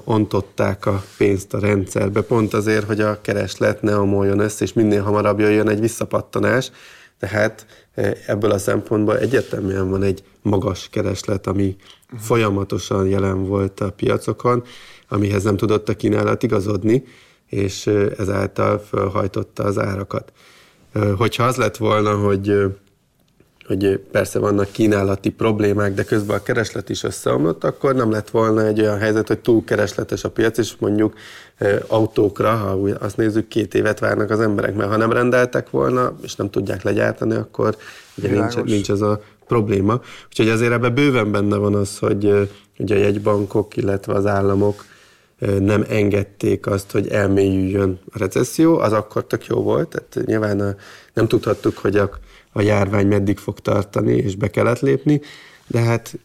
ontották 0.05 0.87
a 0.87 1.05
pénzt 1.17 1.55
a 1.55 1.59
rendszerbe, 1.59 2.21
pont 2.21 2.55
azért, 2.55 2.87
hogy 2.87 3.01
a 3.01 3.21
kereslet 3.21 3.83
ne 3.83 3.97
omoljon 3.97 4.39
össze, 4.39 4.65
és 4.65 4.73
minél 4.73 5.03
hamarabb 5.03 5.41
jöjjön 5.41 5.69
egy 5.69 5.81
visszapattanás. 5.81 6.71
Tehát 7.19 7.67
ebből 8.27 8.51
a 8.51 8.59
szempontból 8.59 9.19
egyértelműen 9.19 9.91
van 9.91 10.03
egy 10.03 10.23
magas 10.43 10.89
kereslet, 10.91 11.47
ami 11.47 11.77
folyamatosan 12.19 13.07
jelen 13.07 13.45
volt 13.45 13.81
a 13.81 13.91
piacokon, 13.91 14.65
amihez 15.09 15.43
nem 15.43 15.57
tudott 15.57 15.89
a 15.89 15.97
kínálat 15.97 16.43
igazodni, 16.43 17.05
és 17.51 17.87
ezáltal 18.19 18.79
fölhajtotta 18.79 19.65
az 19.65 19.79
árakat. 19.79 20.33
Hogyha 21.17 21.45
az 21.45 21.57
lett 21.57 21.77
volna, 21.77 22.15
hogy 22.17 22.75
hogy 23.67 23.99
persze 23.99 24.39
vannak 24.39 24.71
kínálati 24.71 25.31
problémák, 25.31 25.95
de 25.95 26.05
közben 26.05 26.37
a 26.37 26.43
kereslet 26.43 26.89
is 26.89 27.03
összeomlott, 27.03 27.65
akkor 27.65 27.95
nem 27.95 28.11
lett 28.11 28.31
volna 28.31 28.67
egy 28.67 28.81
olyan 28.81 28.99
helyzet, 28.99 29.29
hogy 29.29 29.39
túl 29.39 29.65
keresletes 29.65 30.25
a 30.25 30.31
piac, 30.31 30.59
és 30.59 30.75
mondjuk 30.79 31.15
autókra, 31.87 32.51
ha 32.51 32.71
azt 32.99 33.17
nézzük, 33.17 33.49
két 33.49 33.75
évet 33.75 33.99
várnak 33.99 34.31
az 34.31 34.41
emberek, 34.41 34.75
mert 34.75 34.91
ha 34.91 34.97
nem 34.97 35.13
rendeltek 35.13 35.71
volna, 35.71 36.17
és 36.23 36.37
nem 36.37 36.51
tudják 36.51 36.83
legyártani, 36.83 37.35
akkor 37.35 37.77
ugye 38.15 38.31
nincs, 38.31 38.57
nincs 38.57 38.89
az 38.89 39.03
a 39.03 39.23
probléma. 39.47 40.01
Úgyhogy 40.27 40.49
azért 40.49 40.73
ebben 40.73 40.95
bőven 40.95 41.31
benne 41.33 41.57
van 41.57 41.75
az, 41.75 41.99
hogy 41.99 42.51
ugye 42.79 42.95
a 42.95 42.99
jegybankok, 42.99 43.77
illetve 43.77 44.15
az 44.15 44.27
államok 44.27 44.85
nem 45.61 45.85
engedték 45.89 46.67
azt, 46.67 46.91
hogy 46.91 47.09
elmélyüljön 47.09 48.01
a 48.13 48.19
recesszió, 48.19 48.79
az 48.79 48.93
akkor 48.93 49.25
tök 49.27 49.47
jó 49.47 49.63
volt, 49.63 49.89
tehát 49.89 50.27
nyilván 50.27 50.77
nem 51.13 51.29
tudhattuk, 51.29 51.79
hogy 51.79 51.97
a 51.97 52.11
a 52.53 52.61
járvány 52.61 53.07
meddig 53.07 53.39
fog 53.39 53.61
tartani, 53.61 54.13
és 54.17 54.37
be 54.37 54.51
kellett 54.51 54.81
lépni, 54.81 55.21
de 55.67 55.81
hát 55.81 56.19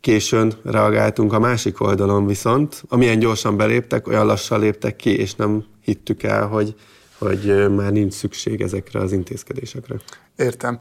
későn 0.00 0.52
reagáltunk 0.64 1.32
a 1.32 1.38
másik 1.38 1.80
oldalon 1.80 2.26
viszont, 2.26 2.82
amilyen 2.88 3.18
gyorsan 3.18 3.56
beléptek, 3.56 4.08
olyan 4.08 4.26
lassan 4.26 4.60
léptek 4.60 4.96
ki, 4.96 5.18
és 5.18 5.34
nem 5.34 5.64
hittük 5.80 6.22
el, 6.22 6.46
hogy, 6.46 6.74
hogy 7.18 7.74
már 7.74 7.92
nincs 7.92 8.12
szükség 8.12 8.60
ezekre 8.60 9.00
az 9.00 9.12
intézkedésekre. 9.12 9.94
Értem. 10.36 10.80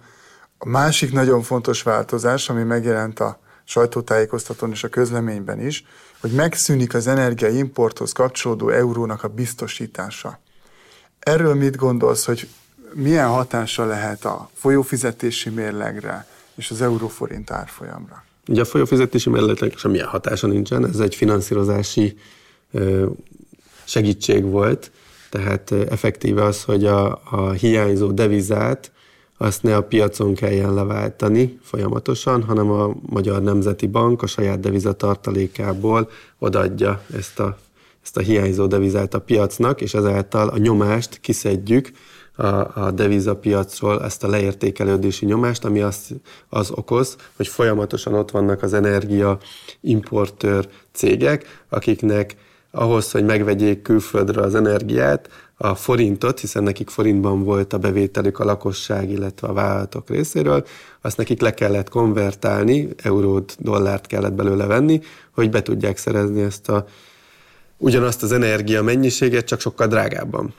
A 0.58 0.68
másik 0.68 1.12
nagyon 1.12 1.42
fontos 1.42 1.82
változás, 1.82 2.50
ami 2.50 2.64
megjelent 2.64 3.20
a 3.20 3.40
sajtótájékoztatón 3.64 4.72
és 4.72 4.84
a 4.84 4.88
közleményben 4.88 5.60
is, 5.60 5.86
hogy 6.24 6.32
megszűnik 6.32 6.94
az 6.94 7.08
energiaimporthoz 7.08 8.12
kapcsolódó 8.12 8.70
eurónak 8.70 9.24
a 9.24 9.28
biztosítása. 9.28 10.40
Erről 11.20 11.54
mit 11.56 11.76
gondolsz, 11.76 12.26
hogy 12.26 12.48
milyen 12.94 13.28
hatása 13.28 13.86
lehet 13.86 14.26
a 14.26 14.50
folyófizetési 14.54 15.50
mérlegre 15.50 16.28
és 16.56 16.72
az 16.72 16.82
euróforint 16.82 17.52
árfolyamra? 17.52 18.24
Ugye 18.48 18.62
a 18.62 18.66
folyófizetési 18.66 19.30
mérlegre 19.30 19.70
semmilyen 19.76 20.08
hatása 20.08 20.48
nincsen, 20.48 20.88
ez 20.88 21.00
egy 21.00 21.16
finanszírozási 21.16 22.18
segítség 23.84 24.44
volt, 24.44 24.92
tehát 25.30 25.72
effektíve 25.72 26.44
az, 26.44 26.64
hogy 26.64 26.86
a, 26.86 27.22
a 27.32 27.52
hiányzó 27.52 28.12
devizát 28.12 28.92
azt 29.44 29.64
ne 29.64 29.76
a 29.76 29.84
piacon 29.84 30.34
kelljen 30.34 30.74
leváltani 30.74 31.60
folyamatosan, 31.62 32.44
hanem 32.44 32.72
a 32.72 32.94
Magyar 33.10 33.42
Nemzeti 33.42 33.88
Bank 33.88 34.22
a 34.22 34.28
saját 34.28 34.60
devizatartalékából 34.60 36.10
odaadja 36.40 37.02
ezt 37.14 37.40
a, 37.40 37.58
ezt 38.04 38.18
a 38.18 38.22
hiányzó 38.22 38.68
devizát 38.68 39.14
a 39.14 39.20
piacnak, 39.20 39.82
és 39.82 39.94
ezáltal 39.94 40.48
a 40.48 40.58
nyomást 40.58 41.20
kiszedjük 41.20 41.92
a, 42.36 42.46
a 42.86 42.92
devizapiacról 42.92 44.04
ezt 44.04 44.24
a 44.24 44.30
leértékelődési 44.30 45.26
nyomást, 45.26 45.66
ami 45.66 45.82
az, 45.82 46.10
az 46.50 46.72
okoz, 46.72 47.16
hogy 47.36 47.48
folyamatosan 47.48 48.14
ott 48.14 48.32
vannak 48.32 48.64
az 48.64 48.74
energia 48.74 49.38
importőr 49.82 50.68
cégek, 50.92 51.64
akiknek 51.70 52.36
ahhoz, 52.72 53.12
hogy 53.12 53.26
megvegyék 53.26 53.82
külföldre 53.82 54.42
az 54.42 54.56
energiát, 54.56 55.30
a 55.64 55.76
forintot, 55.76 56.40
hiszen 56.40 56.64
nekik 56.64 56.90
forintban 56.90 57.44
volt 57.44 57.74
a 57.74 57.78
bevételük 57.78 58.40
a 58.40 58.44
lakosság, 58.44 59.10
illetve 59.10 59.48
a 59.48 59.54
vállalatok 59.54 60.10
részéről, 60.10 60.66
azt 61.02 61.18
nekik 61.18 61.42
le 61.42 61.54
kellett 61.54 61.90
konvertálni, 61.90 62.88
eurót, 62.98 63.56
dollárt 63.60 64.08
kellett 64.08 64.34
belőle 64.34 64.66
venni, 64.66 65.02
hogy 65.32 65.50
be 65.50 65.62
tudják 65.62 65.98
szerezni 65.98 66.42
ezt 66.42 66.70
a 66.70 66.86
ugyanazt 67.78 68.24
az 68.24 68.32
energia 68.32 68.84
mennyiséget, 68.84 69.46
csak 69.46 69.60
sokkal 69.60 69.88
drágábban. 69.88 70.54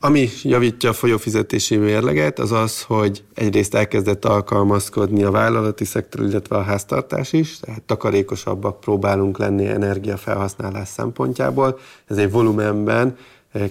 Ami 0.00 0.28
javítja 0.42 0.90
a 0.90 0.92
folyófizetési 0.92 1.76
mérleget, 1.76 2.38
az 2.38 2.52
az, 2.52 2.82
hogy 2.82 3.24
egyrészt 3.34 3.74
elkezdett 3.74 4.24
alkalmazkodni 4.24 5.22
a 5.22 5.30
vállalati 5.30 5.84
szektor, 5.84 6.20
illetve 6.20 6.56
a 6.56 6.62
háztartás 6.62 7.32
is, 7.32 7.60
tehát 7.60 7.82
takarékosabbak 7.82 8.80
próbálunk 8.80 9.38
lenni 9.38 9.66
energiafelhasználás 9.66 10.88
szempontjából, 10.88 11.78
ezért 12.06 12.30
volumenben 12.30 13.06
eh, 13.08 13.16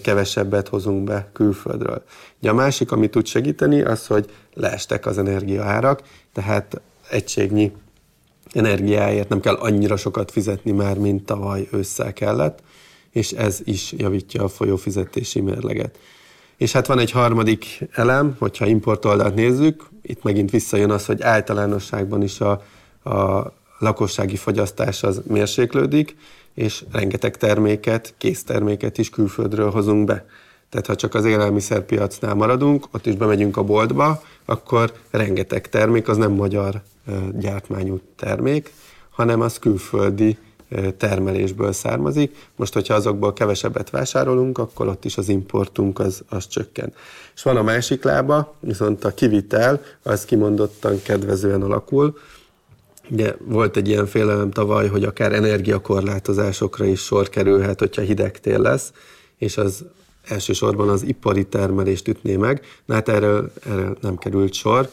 kevesebbet 0.02 0.68
hozunk 0.68 1.04
be 1.04 1.30
külföldről. 1.34 2.04
Ugye 2.40 2.50
a 2.50 2.54
másik, 2.54 2.92
ami 2.92 3.10
tud 3.10 3.26
segíteni, 3.26 3.82
az, 3.82 4.08
hogy 4.08 4.30
leestek 4.54 5.06
az 5.06 5.18
energiaárak, 5.18 6.02
tehát 6.34 6.82
egységnyi 7.10 7.72
energiáért 8.54 9.30
nem 9.30 9.40
kell 9.40 9.56
annyira 9.56 9.98
sokat 9.98 10.32
fizetni 10.32 10.72
már, 10.72 10.98
mint 10.98 11.26
tavaly 11.26 11.68
ősszel 11.72 12.14
kellett, 12.14 12.60
és 13.12 13.32
ez 13.32 13.60
is 13.64 13.92
javítja 13.92 14.44
a 14.44 14.48
folyófizetési 14.48 15.42
mérleget. 15.42 15.98
És 16.58 16.72
hát 16.72 16.88
van 16.88 17.00
egy 17.00 17.12
harmadik 17.12 17.88
elem, 17.92 18.36
hogyha 18.40 18.66
import 18.66 19.06
oldalt 19.06 19.36
nézzük, 19.36 19.90
itt 20.02 20.24
megint 20.24 20.52
visszajön 20.52 20.92
az, 20.92 21.06
hogy 21.06 21.22
általánosságban 21.22 22.22
is 22.22 22.40
a, 22.40 22.52
a 23.10 23.54
lakossági 23.80 24.36
fogyasztás 24.36 25.04
az 25.04 25.22
mérséklődik, 25.28 26.16
és 26.58 26.84
rengeteg 26.92 27.38
terméket, 27.38 28.14
készterméket 28.18 28.98
is 28.98 29.10
külföldről 29.10 29.72
hozunk 29.72 30.06
be. 30.06 30.26
Tehát 30.70 30.86
ha 30.86 30.96
csak 30.96 31.14
az 31.14 31.26
élelmiszerpiacnál 31.26 32.34
maradunk, 32.34 32.86
ott 32.92 33.06
is 33.06 33.16
bemegyünk 33.16 33.58
a 33.58 33.64
boltba, 33.64 34.22
akkor 34.46 34.94
rengeteg 35.10 35.70
termék 35.70 36.08
az 36.08 36.18
nem 36.18 36.32
magyar 36.32 36.82
gyártmányú 37.32 38.00
termék, 38.16 38.74
hanem 39.10 39.42
az 39.42 39.60
külföldi 39.60 40.38
termelésből 40.98 41.72
származik. 41.72 42.50
Most, 42.56 42.74
hogyha 42.74 42.94
azokból 42.94 43.34
kevesebbet 43.34 43.90
vásárolunk, 43.90 44.58
akkor 44.58 44.88
ott 44.88 45.06
is 45.06 45.18
az 45.18 45.30
importunk 45.30 46.00
az, 46.00 46.24
az 46.30 46.48
csökken. 46.48 46.94
És 47.36 47.44
van 47.44 47.58
a 47.58 47.64
másik 47.64 48.04
lába, 48.04 48.56
viszont 48.60 49.04
a 49.04 49.14
kivitel 49.14 49.82
az 50.04 50.26
kimondottan 50.26 51.02
kedvezően 51.02 51.62
alakul. 51.62 52.18
Ugye 53.10 53.36
volt 53.40 53.78
egy 53.78 53.88
ilyen 53.88 54.06
félelem 54.06 54.52
tavaly, 54.52 54.88
hogy 54.88 55.04
akár 55.04 55.34
energiakorlátozásokra 55.34 56.86
is 56.86 57.00
sor 57.00 57.30
kerülhet, 57.30 57.80
hogyha 57.80 58.02
hideg 58.02 58.40
tél 58.40 58.60
lesz, 58.60 58.92
és 59.38 59.58
az 59.58 59.86
elsősorban 60.28 60.90
az 60.90 61.04
ipari 61.04 61.46
termelést 61.46 62.08
ütné 62.08 62.36
meg. 62.36 62.62
Na 62.86 62.94
hát 62.94 63.10
erről, 63.10 63.52
erről 63.66 63.98
nem 64.02 64.18
került 64.18 64.54
sor. 64.54 64.90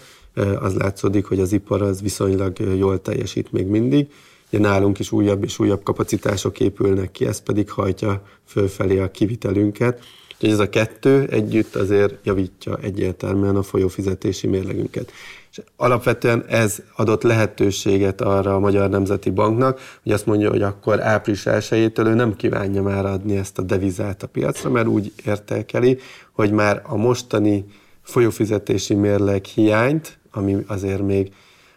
Az 0.61 0.75
látszódik, 0.75 1.25
hogy 1.25 1.41
az 1.41 1.53
ipar 1.53 1.83
az 1.83 2.03
viszonylag 2.03 2.59
jól 2.59 3.03
teljesít 3.03 3.53
még 3.53 3.67
mindig, 3.67 4.07
Ugye 4.55 4.63
nálunk 4.63 4.99
is 4.99 5.13
újabb 5.13 5.45
és 5.45 5.59
újabb 5.59 5.83
kapacitások 5.83 6.61
épülnek 6.61 7.11
ki, 7.11 7.27
ez 7.27 7.43
pedig 7.43 7.71
hajtja 7.71 8.23
fölfelé 8.45 8.99
a 8.99 9.11
kivitelünket. 9.11 10.05
Úgyhogy 10.35 10.51
ez 10.51 10.59
a 10.59 10.69
kettő 10.69 11.27
együtt 11.31 11.75
azért 11.75 12.15
javítja 12.25 12.79
egyértelműen 12.83 13.57
a 13.57 13.63
folyófizetési 13.63 14.47
mérlegünket. 14.47 15.13
És 15.57 15.63
alapvetően 15.77 16.45
ez 16.49 16.83
adott 16.97 17.23
lehetőséget 17.23 18.21
arra 18.21 18.55
a 18.55 18.59
Magyar 18.59 18.91
Nemzeti 18.91 19.31
Banknak, 19.31 19.81
hogy 20.03 20.13
azt 20.13 20.27
mondja, 20.27 20.51
hogy 20.51 20.63
akkor 20.63 21.03
április 21.03 21.47
1 21.47 21.93
ő 21.99 22.15
nem 22.15 22.37
kívánja 22.37 22.83
már 22.83 23.07
adni 23.07 23.37
ezt 23.37 23.59
a 23.59 23.63
devizát 23.63 24.23
a 24.23 24.27
piacra, 24.27 24.71
mert 24.71 24.87
úgy 24.87 25.13
értékeli, 25.25 25.99
hogy 26.33 26.51
már 26.51 26.83
a 26.87 26.97
mostani 26.97 27.65
folyófizetési 28.03 28.95
mérleg 28.95 29.45
hiányt, 29.45 30.19
ami 30.31 30.65
azért 30.67 31.03
még 31.03 31.33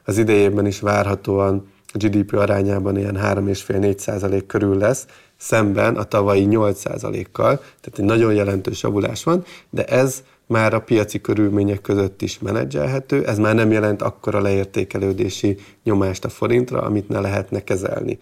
az 0.06 0.18
idejében 0.18 0.66
is 0.66 0.80
várhatóan 0.80 1.72
a 1.94 1.98
GDP 1.98 2.34
arányában 2.34 2.98
ilyen 2.98 3.18
3,5-4 3.22 3.98
százalék 3.98 4.46
körül 4.46 4.78
lesz, 4.78 5.06
szemben 5.38 5.96
a 5.96 6.04
tavalyi 6.04 6.44
8 6.44 6.80
százalékkal, 6.80 7.56
tehát 7.58 8.00
egy 8.00 8.06
nagyon 8.06 8.34
jelentős 8.34 8.84
javulás 8.84 9.24
van, 9.24 9.44
de 9.70 9.86
ez 9.86 10.24
már 10.48 10.74
a 10.74 10.82
piaci 10.82 11.22
körülmények 11.22 11.82
között 11.82 12.22
is 12.22 12.40
menedzselhető, 12.40 13.26
ez 13.26 13.38
már 13.38 13.56
nem 13.56 13.72
jelent 13.72 14.02
akkora 14.02 14.42
leértékelődési 14.42 15.58
nyomást 15.84 16.26
a 16.26 16.30
forintra, 16.30 16.82
amit 16.82 17.10
ne 17.10 17.20
lehetne 17.20 17.64
kezelni. 17.64 18.18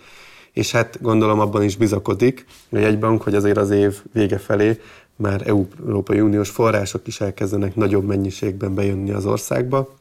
És 0.53 0.71
hát 0.71 1.01
gondolom 1.01 1.39
abban 1.39 1.63
is 1.63 1.75
bizakodik, 1.75 2.45
hogy 2.69 2.83
egy 2.83 2.99
bank, 2.99 3.21
hogy 3.21 3.35
azért 3.35 3.57
az 3.57 3.69
év 3.69 4.01
vége 4.13 4.37
felé 4.37 4.79
már 5.15 5.47
Európai 5.47 6.19
Uniós 6.19 6.49
források 6.49 7.07
is 7.07 7.21
elkezdenek 7.21 7.75
nagyobb 7.75 8.05
mennyiségben 8.05 8.75
bejönni 8.75 9.11
az 9.11 9.25
országba, 9.25 9.95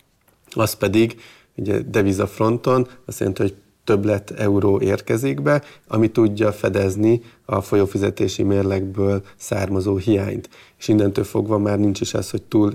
az 0.50 0.74
pedig 0.74 1.20
ugye 1.56 1.80
deviza 1.80 2.26
fronton, 2.26 2.88
azt 3.04 3.18
jelenti, 3.18 3.42
hogy 3.42 3.54
többlet 3.84 4.30
euró 4.30 4.80
érkezik 4.80 5.42
be, 5.42 5.62
ami 5.88 6.10
tudja 6.10 6.52
fedezni 6.52 7.20
a 7.44 7.60
folyófizetési 7.60 8.42
mérlegből 8.42 9.22
származó 9.36 9.96
hiányt. 9.96 10.48
És 10.78 10.88
innentől 10.88 11.24
fogva 11.24 11.58
már 11.58 11.78
nincs 11.78 12.00
is 12.00 12.14
ez, 12.14 12.30
hogy 12.30 12.42
túl 12.42 12.72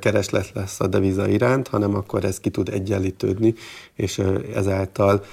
kereslet 0.00 0.50
lesz 0.54 0.80
a 0.80 0.86
deviza 0.86 1.28
iránt, 1.28 1.68
hanem 1.68 1.94
akkor 1.94 2.24
ez 2.24 2.40
ki 2.40 2.50
tud 2.50 2.68
egyenlítődni, 2.68 3.54
és 3.94 4.22
ezáltal 4.54 5.24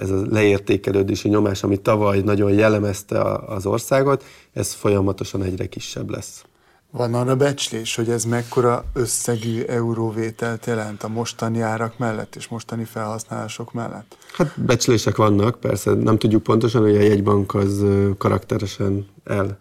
ez 0.00 0.10
a 0.10 0.22
leértékelődési 0.30 1.28
nyomás, 1.28 1.62
ami 1.62 1.76
tavaly 1.76 2.20
nagyon 2.20 2.52
jellemezte 2.52 3.22
az 3.32 3.66
országot, 3.66 4.24
ez 4.52 4.72
folyamatosan 4.72 5.42
egyre 5.42 5.66
kisebb 5.66 6.10
lesz. 6.10 6.44
Van 6.90 7.14
arra 7.14 7.36
becslés, 7.36 7.94
hogy 7.94 8.08
ez 8.08 8.24
mekkora 8.24 8.84
összegű 8.92 9.62
euróvételt 9.62 10.66
jelent 10.66 11.02
a 11.02 11.08
mostani 11.08 11.60
árak 11.60 11.98
mellett 11.98 12.36
és 12.36 12.48
mostani 12.48 12.84
felhasználások 12.84 13.72
mellett? 13.72 14.16
Hát 14.32 14.60
becslések 14.60 15.16
vannak, 15.16 15.60
persze 15.60 15.94
nem 15.94 16.18
tudjuk 16.18 16.42
pontosan, 16.42 16.82
hogy 16.82 16.96
a 16.96 17.00
jegybank 17.00 17.54
az 17.54 17.84
karakteresen 18.18 19.06
el 19.24 19.58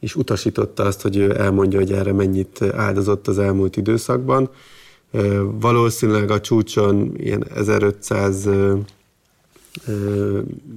és 0.00 0.14
utasította 0.14 0.82
azt, 0.82 1.02
hogy 1.02 1.20
elmondja, 1.20 1.78
hogy 1.78 1.92
erre 1.92 2.12
mennyit 2.12 2.62
áldozott 2.62 3.28
az 3.28 3.38
elmúlt 3.38 3.76
időszakban. 3.76 4.50
Valószínűleg 5.60 6.30
a 6.30 6.40
csúcson 6.40 7.12
ilyen 7.16 7.46
1500 7.54 8.48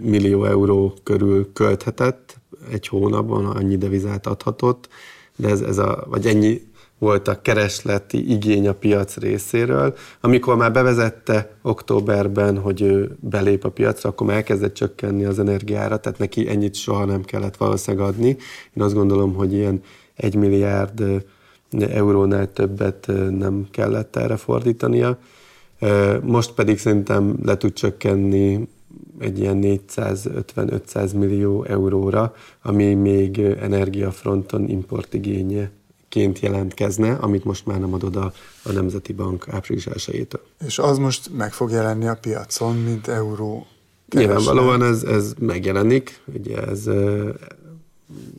millió 0.02 0.46
euró 0.46 0.94
körül 1.04 1.54
költhetett 1.54 2.38
egy 2.72 2.88
hónapban, 2.88 3.46
annyi 3.46 3.78
devizát 3.78 4.28
adhatott, 4.28 4.90
de 5.40 5.50
ez, 5.50 5.62
ez 5.62 5.78
a, 5.78 6.06
vagy 6.10 6.26
ennyi 6.26 6.62
volt 6.98 7.28
a 7.28 7.42
keresleti 7.42 8.32
igény 8.32 8.68
a 8.68 8.74
piac 8.74 9.18
részéről. 9.18 9.96
Amikor 10.22 10.56
már 10.56 10.72
bevezette 10.72 11.52
októberben, 11.62 12.58
hogy 12.58 12.82
ő 12.82 13.18
belép 13.20 13.64
a 13.64 13.70
piacra, 13.70 14.10
akkor 14.10 14.28
már 14.28 14.36
elkezdett 14.36 14.74
csökkenni 14.74 15.26
az 15.26 15.40
energiára, 15.40 15.98
tehát 15.98 16.20
neki 16.20 16.50
ennyit 16.50 16.76
soha 16.76 17.06
nem 17.06 17.24
kellett 17.24 17.58
valószínűleg 17.58 18.08
adni. 18.08 18.38
Én 18.74 18.84
azt 18.84 18.94
gondolom, 18.94 19.34
hogy 19.34 19.54
ilyen 19.54 19.82
egy 20.16 20.36
milliárd 20.36 21.24
eurónál 21.80 22.54
többet 22.54 23.12
nem 23.30 23.68
kellett 23.72 24.16
erre 24.16 24.38
fordítania. 24.38 25.18
Most 26.22 26.52
pedig 26.52 26.78
szerintem 26.78 27.36
le 27.44 27.58
tud 27.58 27.74
csökkenni 27.74 28.68
egy 29.20 29.40
ilyen 29.40 29.60
450-500 29.64 31.16
millió 31.16 31.64
euróra, 31.64 32.34
ami 32.62 32.94
még 32.94 33.40
energiafronton 33.40 34.70
importigénye 34.70 35.72
ként 36.10 36.40
jelentkezne, 36.40 37.14
amit 37.14 37.44
most 37.44 37.66
már 37.66 37.80
nem 37.80 37.94
adod 37.94 38.16
a, 38.16 38.34
a 38.64 38.72
Nemzeti 38.72 39.14
Bank 39.14 39.46
április 39.50 39.86
1 39.86 40.28
És 40.66 40.80
az 40.80 40.98
most 40.98 41.30
meg 41.38 41.54
fog 41.54 41.72
jelenni 41.72 42.08
a 42.08 42.18
piacon, 42.22 42.76
mint 42.76 43.08
euró 43.08 43.68
kereslet. 44.08 44.38
Nyilvánvalóan 44.38 44.84
ez, 44.84 45.04
ez 45.04 45.34
megjelenik, 45.40 46.22
ugye 46.34 46.58
ez 46.62 46.88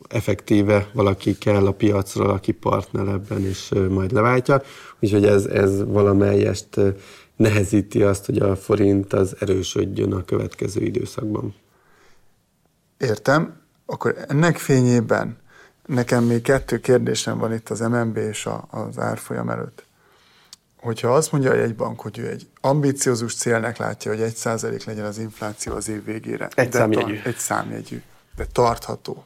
effektíve 0.07 0.89
valaki 0.93 1.37
kell 1.37 1.65
a 1.65 1.71
piacról, 1.71 2.29
aki 2.29 2.51
partner 2.51 3.07
ebben, 3.07 3.45
és 3.45 3.71
majd 3.89 4.11
leváltja. 4.11 4.61
Úgyhogy 4.99 5.25
ez, 5.25 5.45
ez 5.45 5.83
valamelyest 5.85 6.79
nehezíti 7.41 8.03
azt, 8.03 8.25
hogy 8.25 8.37
a 8.37 8.55
forint 8.55 9.13
az 9.13 9.35
erősödjön 9.39 10.13
a 10.13 10.25
következő 10.25 10.81
időszakban. 10.81 11.55
Értem. 12.97 13.59
Akkor 13.85 14.15
ennek 14.27 14.57
fényében 14.57 15.37
nekem 15.85 16.23
még 16.23 16.41
kettő 16.41 16.79
kérdésem 16.79 17.37
van 17.37 17.53
itt 17.53 17.69
az 17.69 17.79
MNB 17.79 18.17
és 18.17 18.45
a, 18.45 18.67
az 18.69 18.99
árfolyam 18.99 19.49
előtt. 19.49 19.85
Hogyha 20.77 21.15
azt 21.15 21.31
mondja 21.31 21.51
a 21.51 21.55
jegybank, 21.55 22.01
hogy 22.01 22.17
ő 22.17 22.29
egy 22.29 22.47
ambiciózus 22.61 23.35
célnek 23.35 23.77
látja, 23.77 24.11
hogy 24.11 24.21
egy 24.21 24.35
százalék 24.35 24.83
legyen 24.83 25.05
az 25.05 25.17
infláció 25.17 25.73
az 25.73 25.89
év 25.89 26.03
végére. 26.05 26.49
Egy 26.55 26.71
számjegyű. 26.71 27.19
Egy 27.23 27.37
számjegyű, 27.37 28.01
de 28.35 28.45
tartható 28.51 29.25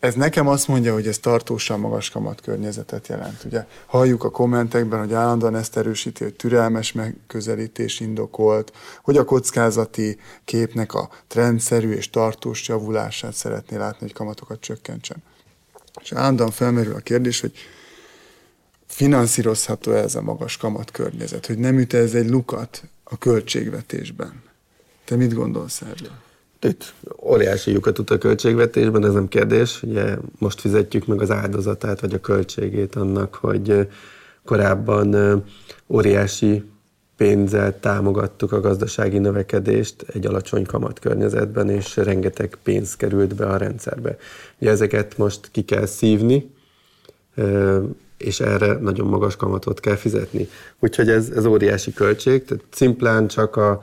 ez 0.00 0.14
nekem 0.14 0.48
azt 0.48 0.68
mondja, 0.68 0.92
hogy 0.92 1.06
ez 1.06 1.18
tartósan 1.18 1.80
magas 1.80 2.10
kamat 2.10 2.40
környezetet 2.40 3.08
jelent. 3.08 3.44
Ugye 3.44 3.66
halljuk 3.86 4.24
a 4.24 4.30
kommentekben, 4.30 4.98
hogy 4.98 5.12
állandóan 5.12 5.56
ezt 5.56 5.76
erősíti, 5.76 6.24
hogy 6.24 6.34
türelmes 6.34 6.92
megközelítés 6.92 8.00
indokolt, 8.00 8.72
hogy 9.02 9.16
a 9.16 9.24
kockázati 9.24 10.18
képnek 10.44 10.94
a 10.94 11.10
trendszerű 11.26 11.90
és 11.90 12.10
tartós 12.10 12.68
javulását 12.68 13.34
szeretné 13.34 13.76
látni, 13.76 13.98
hogy 14.00 14.12
kamatokat 14.12 14.60
csökkentsen. 14.60 15.22
És 16.02 16.12
állandóan 16.12 16.50
felmerül 16.50 16.94
a 16.94 16.98
kérdés, 16.98 17.40
hogy 17.40 17.52
finanszírozható 18.86 19.92
ez 19.92 20.14
a 20.14 20.22
magas 20.22 20.56
kamat 20.56 20.90
környezet, 20.90 21.46
hogy 21.46 21.58
nem 21.58 21.78
üt 21.78 21.94
ez 21.94 22.14
egy 22.14 22.28
lukat 22.28 22.82
a 23.04 23.18
költségvetésben. 23.18 24.42
Te 25.04 25.16
mit 25.16 25.34
gondolsz 25.34 25.80
erről? 25.80 26.26
Itt 26.60 26.94
óriási 27.22 27.70
lyukat 27.70 27.98
ut 27.98 28.10
a 28.10 28.18
költségvetésben, 28.18 29.04
ez 29.04 29.12
nem 29.12 29.28
kérdés. 29.28 29.82
Ugye 29.82 30.16
most 30.38 30.60
fizetjük 30.60 31.06
meg 31.06 31.20
az 31.20 31.30
áldozatát, 31.30 32.00
vagy 32.00 32.14
a 32.14 32.20
költségét 32.20 32.94
annak, 32.94 33.34
hogy 33.34 33.88
korábban 34.44 35.42
óriási 35.86 36.64
pénzzel 37.16 37.80
támogattuk 37.80 38.52
a 38.52 38.60
gazdasági 38.60 39.18
növekedést 39.18 40.02
egy 40.02 40.26
alacsony 40.26 40.66
kamat 40.66 40.98
környezetben, 40.98 41.70
és 41.70 41.96
rengeteg 41.96 42.58
pénz 42.62 42.96
került 42.96 43.34
be 43.34 43.46
a 43.46 43.56
rendszerbe. 43.56 44.16
Ugye 44.58 44.70
ezeket 44.70 45.18
most 45.18 45.48
ki 45.50 45.62
kell 45.62 45.86
szívni, 45.86 46.54
és 48.16 48.40
erre 48.40 48.72
nagyon 48.72 49.06
magas 49.06 49.36
kamatot 49.36 49.80
kell 49.80 49.96
fizetni. 49.96 50.48
Úgyhogy 50.78 51.08
ez, 51.08 51.30
ez 51.36 51.44
óriási 51.44 51.92
költség, 51.92 52.44
tehát 52.44 52.64
szimplán 52.70 53.28
csak 53.28 53.56
a, 53.56 53.80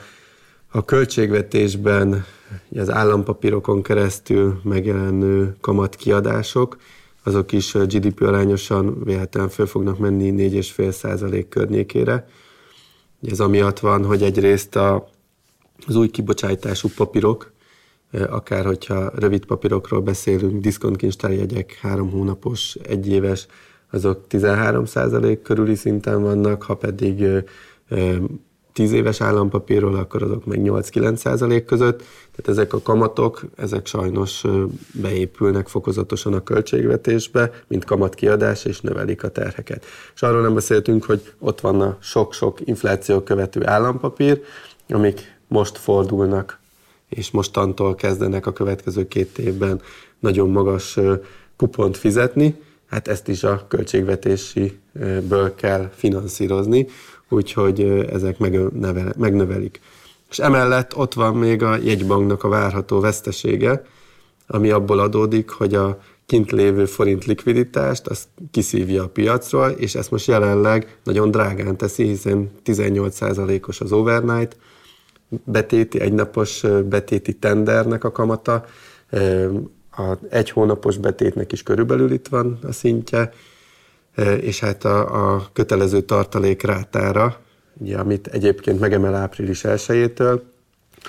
a 0.72 0.86
költségvetésben 0.86 2.26
az 2.76 2.92
állampapírokon 2.92 3.82
keresztül 3.82 4.60
megjelenő 4.64 5.56
kamatkiadások, 5.62 6.78
azok 7.24 7.52
is 7.52 7.72
GDP 7.72 8.22
arányosan 8.22 9.04
véletlenül 9.04 9.50
föl 9.50 9.66
fognak 9.66 9.98
menni 9.98 10.50
4,5 10.50 10.92
százalék 10.92 11.48
környékére. 11.48 12.28
Ez 13.32 13.40
amiatt 13.40 13.80
van, 13.80 14.06
hogy 14.06 14.24
egyrészt 14.24 14.76
a, 14.76 15.10
az 15.88 15.96
új 15.96 16.08
kibocsátású 16.08 16.90
papírok, 16.96 17.54
akár 18.12 18.66
hogyha 18.66 19.12
rövid 19.16 19.46
papírokról 19.46 20.02
beszélünk, 20.02 20.62
diszkontkincstárjegyek, 20.62 21.78
három 21.82 22.12
hónapos, 22.12 22.76
egyéves, 22.76 23.48
azok 23.92 24.28
13 24.28 24.86
százalék 24.86 25.42
körüli 25.42 25.76
szinten 25.76 26.22
vannak, 26.22 26.64
ha 26.64 26.76
pedig 26.76 27.26
10 28.76 28.92
éves 28.92 29.22
állampapírról, 29.22 29.96
akkor 29.96 30.24
azok 30.24 30.46
meg 30.46 30.60
8-9 30.64 31.16
százalék 31.16 31.66
között. 31.66 31.98
Tehát 32.36 32.48
ezek 32.48 32.74
a 32.74 32.82
kamatok, 32.82 33.42
ezek 33.56 33.86
sajnos 33.86 34.44
beépülnek 34.94 35.68
fokozatosan 35.68 36.34
a 36.34 36.44
költségvetésbe, 36.44 37.52
mint 37.68 37.86
kamatkiadás, 37.86 38.66
és 38.66 38.82
növelik 38.82 39.24
a 39.24 39.30
terheket. 39.30 39.86
És 40.16 40.22
arról 40.22 40.42
nem 40.42 40.54
beszéltünk, 40.54 41.04
hogy 41.04 41.34
ott 41.40 41.62
van 41.62 41.82
a 41.82 41.98
sok-sok 42.02 42.60
infláció 42.64 43.22
követő 43.22 43.68
állampapír, 43.68 44.42
amik 44.90 45.38
most 45.48 45.78
fordulnak, 45.78 46.60
és 47.10 47.32
mostantól 47.32 47.96
kezdenek 47.96 48.46
a 48.46 48.54
következő 48.54 49.08
két 49.08 49.38
évben 49.38 49.82
nagyon 50.20 50.50
magas 50.50 51.00
kupont 51.58 51.98
fizetni, 51.98 52.62
hát 52.90 53.08
ezt 53.08 53.28
is 53.28 53.44
a 53.44 53.66
költségvetésiből 53.68 55.56
kell 55.56 55.90
finanszírozni, 55.94 56.88
úgyhogy 57.30 57.82
ezek 58.12 58.38
megnövelik. 59.18 59.80
És 60.30 60.40
emellett 60.40 60.96
ott 60.96 61.14
van 61.14 61.36
még 61.36 61.64
a 61.64 61.76
jegybanknak 61.76 62.44
a 62.44 62.50
várható 62.50 63.00
vesztesége, 63.00 63.82
ami 64.48 64.70
abból 64.70 65.00
adódik, 65.00 65.50
hogy 65.50 65.76
a 65.76 66.00
kint 66.26 66.52
lévő 66.52 66.86
forint 66.86 67.26
likviditást, 67.26 68.08
azt 68.08 68.28
kiszívja 68.52 69.04
a 69.04 69.10
piacról, 69.10 69.70
és 69.70 69.96
ezt 69.96 70.12
most 70.12 70.28
jelenleg 70.28 70.98
nagyon 71.04 71.32
drágán 71.32 71.78
teszi, 71.78 72.04
hiszen 72.04 72.52
18%-os 72.66 73.82
az 73.82 73.92
overnight, 73.92 74.58
betéti, 75.44 76.00
egynapos 76.00 76.64
betéti 76.86 77.34
tendernek 77.34 78.04
a 78.04 78.12
kamata, 78.12 78.66
a 79.92 80.18
egy 80.30 80.50
hónapos 80.50 80.98
betétnek 80.98 81.52
is 81.52 81.64
körülbelül 81.64 82.12
itt 82.12 82.28
van 82.28 82.60
a 82.64 82.72
szintje, 82.72 83.32
és 84.42 84.60
hát 84.60 84.86
a, 84.86 85.34
a 85.34 85.50
kötelező 85.54 86.02
tartalék 86.02 86.62
rátára, 86.62 87.38
ugye, 87.78 87.98
amit 87.98 88.28
egyébként 88.28 88.80
megemel 88.80 89.16
április 89.16 89.64
1 89.64 90.14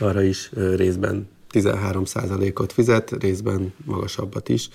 arra 0.00 0.22
is 0.22 0.50
részben 0.76 1.28
13%-ot 1.52 2.72
fizet, 2.72 3.10
részben 3.20 3.74
magasabbat 3.84 4.48
is. 4.48 4.68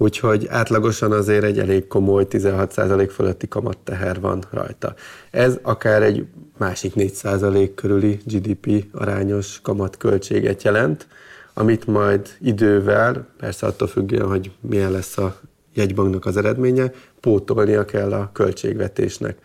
Úgyhogy 0.00 0.46
átlagosan 0.48 1.12
azért 1.12 1.44
egy 1.44 1.58
elég 1.58 1.86
komoly 1.86 2.26
16% 2.30 3.10
fölötti 3.12 3.48
kamatteher 3.48 4.20
van 4.20 4.44
rajta. 4.50 4.94
Ez 5.30 5.58
akár 5.62 6.02
egy 6.02 6.26
másik 6.58 6.92
4% 6.96 7.70
körüli 7.74 8.20
GDP 8.24 8.84
arányos 8.92 9.60
kamatköltséget 9.62 10.62
jelent, 10.62 11.06
amit 11.54 11.86
majd 11.86 12.28
idővel, 12.40 13.26
persze 13.38 13.66
attól 13.66 13.88
függően, 13.88 14.28
hogy 14.28 14.50
milyen 14.60 14.90
lesz 14.90 15.18
a 15.18 15.40
jegybanknak 15.74 16.26
az 16.26 16.36
eredménye, 16.36 16.92
pótolnia 17.20 17.84
kell 17.84 18.12
a 18.12 18.30
költségvetésnek. 18.32 19.38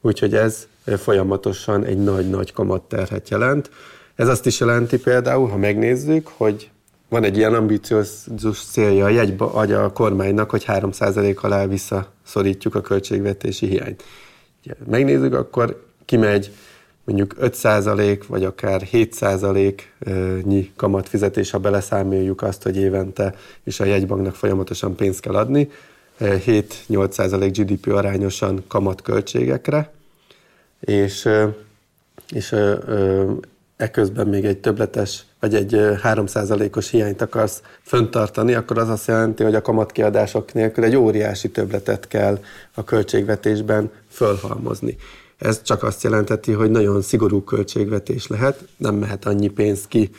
Úgyhogy 0.00 0.34
ez 0.34 0.66
folyamatosan 0.96 1.84
egy 1.84 1.98
nagy-nagy 1.98 2.52
kamatterhet 2.52 3.28
jelent. 3.28 3.70
Ez 4.14 4.28
azt 4.28 4.46
is 4.46 4.60
jelenti 4.60 4.98
például, 4.98 5.48
ha 5.48 5.56
megnézzük, 5.56 6.28
hogy 6.36 6.70
van 7.08 7.24
egy 7.24 7.36
ilyen 7.36 7.54
ambiciózus 7.54 8.64
célja 8.64 9.04
a, 9.04 9.08
jegyba, 9.08 9.52
a 9.52 9.92
kormánynak, 9.92 10.50
hogy 10.50 10.64
3% 10.66 11.40
alá 11.40 11.66
visszaszorítjuk 11.66 12.74
a 12.74 12.80
költségvetési 12.80 13.66
hiányt. 13.66 14.02
Megnézzük, 14.90 15.34
akkor 15.34 15.84
kimegy 16.04 16.50
mondjuk 17.04 17.34
5% 17.40 18.22
vagy 18.28 18.44
akár 18.44 18.82
7%-nyi 18.92 20.72
kamatfizetés, 20.76 21.50
ha 21.50 21.58
beleszámoljuk 21.58 22.42
azt, 22.42 22.62
hogy 22.62 22.76
évente 22.76 23.34
és 23.64 23.80
a 23.80 23.84
jegybanknak 23.84 24.34
folyamatosan 24.34 24.96
pénzt 24.96 25.20
kell 25.20 25.34
adni, 25.34 25.70
7-8% 26.20 27.50
GDP 27.56 27.92
arányosan 27.92 28.64
kamatköltségekre, 28.68 29.92
és, 30.80 31.28
és 32.32 32.54
eközben 33.76 34.26
még 34.26 34.44
egy 34.44 34.58
többletes 34.58 35.24
vagy 35.44 35.54
egy 35.54 35.72
3%-os 36.02 36.90
hiányt 36.90 37.22
akarsz 37.22 37.62
föntartani, 37.82 38.54
akkor 38.54 38.78
az 38.78 38.88
azt 38.88 39.06
jelenti, 39.06 39.42
hogy 39.42 39.54
a 39.54 39.62
kamatkiadások 39.62 40.52
nélkül 40.52 40.84
egy 40.84 40.96
óriási 40.96 41.50
többletet 41.50 42.08
kell 42.08 42.38
a 42.74 42.84
költségvetésben 42.84 43.90
fölhalmozni. 44.08 44.96
Ez 45.38 45.62
csak 45.62 45.82
azt 45.82 46.02
jelenteti, 46.02 46.52
hogy 46.52 46.70
nagyon 46.70 47.02
szigorú 47.02 47.42
költségvetés 47.42 48.26
lehet, 48.26 48.64
nem 48.76 48.94
mehet 48.94 49.24
annyi 49.24 49.48
pénz 49.48 49.86
ki 49.88 50.10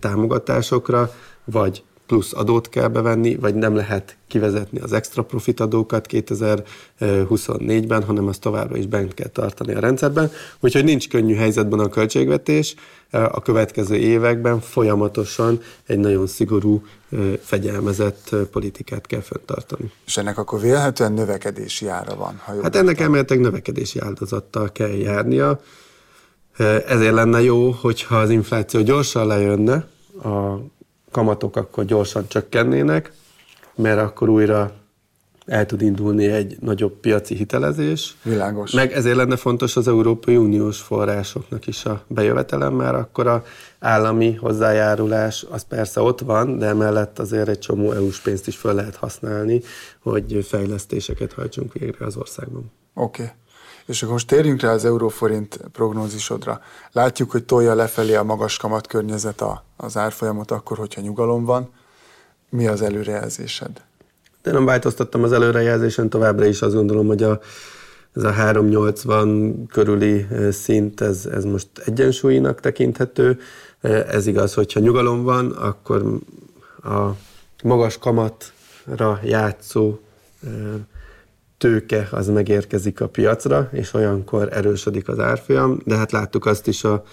támogatásokra, 0.00 1.14
vagy 1.44 1.82
plusz 2.06 2.32
adót 2.32 2.68
kell 2.68 2.88
bevenni, 2.88 3.36
vagy 3.36 3.54
nem 3.54 3.74
lehet 3.74 4.16
kivezetni 4.26 4.80
az 4.80 4.92
extra 4.92 5.22
profit 5.22 5.60
adókat 5.60 6.06
2024-ben, 6.10 8.02
hanem 8.02 8.26
azt 8.26 8.40
továbbra 8.40 8.76
is 8.76 8.86
bent 8.86 9.14
kell 9.14 9.28
tartani 9.28 9.74
a 9.74 9.80
rendszerben. 9.80 10.30
Úgyhogy 10.60 10.84
nincs 10.84 11.08
könnyű 11.08 11.34
helyzetben 11.34 11.78
a 11.78 11.88
költségvetés, 11.88 12.74
a 13.10 13.42
következő 13.42 13.94
években 13.94 14.60
folyamatosan 14.60 15.60
egy 15.86 15.98
nagyon 15.98 16.26
szigorú, 16.26 16.82
fegyelmezett 17.40 18.36
politikát 18.50 19.06
kell 19.06 19.20
fenntartani. 19.20 19.92
És 20.06 20.16
ennek 20.16 20.38
akkor 20.38 20.60
vélhetően 20.60 21.12
növekedési 21.12 21.88
ára 21.88 22.16
van? 22.16 22.40
Ha 22.44 22.62
hát 22.62 22.76
ennek 22.76 23.00
emeltek 23.00 23.38
növekedési 23.38 24.00
áldozattal 24.00 24.72
kell 24.72 24.94
járnia. 24.94 25.60
Ezért 26.86 27.14
lenne 27.14 27.42
jó, 27.42 27.70
hogyha 27.70 28.16
az 28.16 28.30
infláció 28.30 28.80
gyorsan 28.80 29.26
lejönne, 29.26 29.86
a 30.22 30.58
kamatok 31.14 31.56
akkor 31.56 31.84
gyorsan 31.84 32.28
csökkennének, 32.28 33.12
mert 33.74 34.00
akkor 34.00 34.28
újra 34.28 34.72
el 35.46 35.66
tud 35.66 35.82
indulni 35.82 36.26
egy 36.26 36.56
nagyobb 36.60 36.92
piaci 36.92 37.34
hitelezés. 37.34 38.16
Világos. 38.22 38.72
Meg 38.72 38.92
ezért 38.92 39.16
lenne 39.16 39.36
fontos 39.36 39.76
az 39.76 39.88
Európai 39.88 40.36
Uniós 40.36 40.80
forrásoknak 40.80 41.66
is 41.66 41.84
a 41.84 42.04
bejövetelem, 42.06 42.72
mert 42.74 42.94
akkor 42.94 43.26
a 43.26 43.44
állami 43.78 44.34
hozzájárulás 44.34 45.46
az 45.50 45.64
persze 45.64 46.00
ott 46.00 46.20
van, 46.20 46.58
de 46.58 46.66
emellett 46.66 47.18
azért 47.18 47.48
egy 47.48 47.58
csomó 47.58 47.92
EU-s 47.92 48.20
pénzt 48.20 48.46
is 48.46 48.56
fel 48.56 48.74
lehet 48.74 48.96
használni, 48.96 49.60
hogy 50.02 50.46
fejlesztéseket 50.48 51.32
hajtsunk 51.32 51.72
végre 51.72 52.06
az 52.06 52.16
országban. 52.16 52.72
Oké. 52.94 53.22
Okay. 53.22 53.34
És 53.86 54.02
akkor 54.02 54.12
most 54.12 54.26
térjünk 54.26 54.60
rá 54.60 54.72
az 54.72 54.84
euróforint 54.84 55.60
prognózisodra. 55.72 56.60
Látjuk, 56.92 57.30
hogy 57.30 57.44
tolja 57.44 57.74
lefelé 57.74 58.14
a 58.14 58.22
magas 58.22 58.56
kamat 58.56 58.86
környezet 58.86 59.40
a, 59.40 59.64
az 59.76 59.96
árfolyamot 59.96 60.50
akkor, 60.50 60.76
hogyha 60.76 61.00
nyugalom 61.00 61.44
van. 61.44 61.70
Mi 62.48 62.66
az 62.66 62.82
előrejelzésed? 62.82 63.82
De 64.42 64.52
nem 64.52 64.64
változtattam 64.64 65.22
az 65.22 65.32
előrejelzésen, 65.32 66.08
továbbra 66.08 66.44
is 66.44 66.62
azt 66.62 66.74
gondolom, 66.74 67.06
hogy 67.06 67.22
a, 67.22 67.40
ez 68.14 68.22
a 68.22 68.30
380 68.30 69.66
körüli 69.66 70.26
szint, 70.50 71.00
ez, 71.00 71.26
ez 71.26 71.44
most 71.44 71.68
egyensúlyinak 71.84 72.60
tekinthető. 72.60 73.38
Ez 74.08 74.26
igaz, 74.26 74.54
hogyha 74.54 74.80
nyugalom 74.80 75.22
van, 75.22 75.50
akkor 75.50 76.18
a 76.82 77.08
magas 77.62 77.98
kamatra 77.98 79.20
játszó 79.24 79.98
tőke 81.58 82.08
az 82.10 82.28
megérkezik 82.28 83.00
a 83.00 83.08
piacra, 83.08 83.68
és 83.72 83.94
olyankor 83.94 84.48
erősödik 84.52 85.08
az 85.08 85.18
árfolyam, 85.18 85.80
de 85.84 85.96
hát 85.96 86.12
láttuk 86.12 86.46
azt 86.46 86.66
is 86.66 86.84
a 86.84 87.04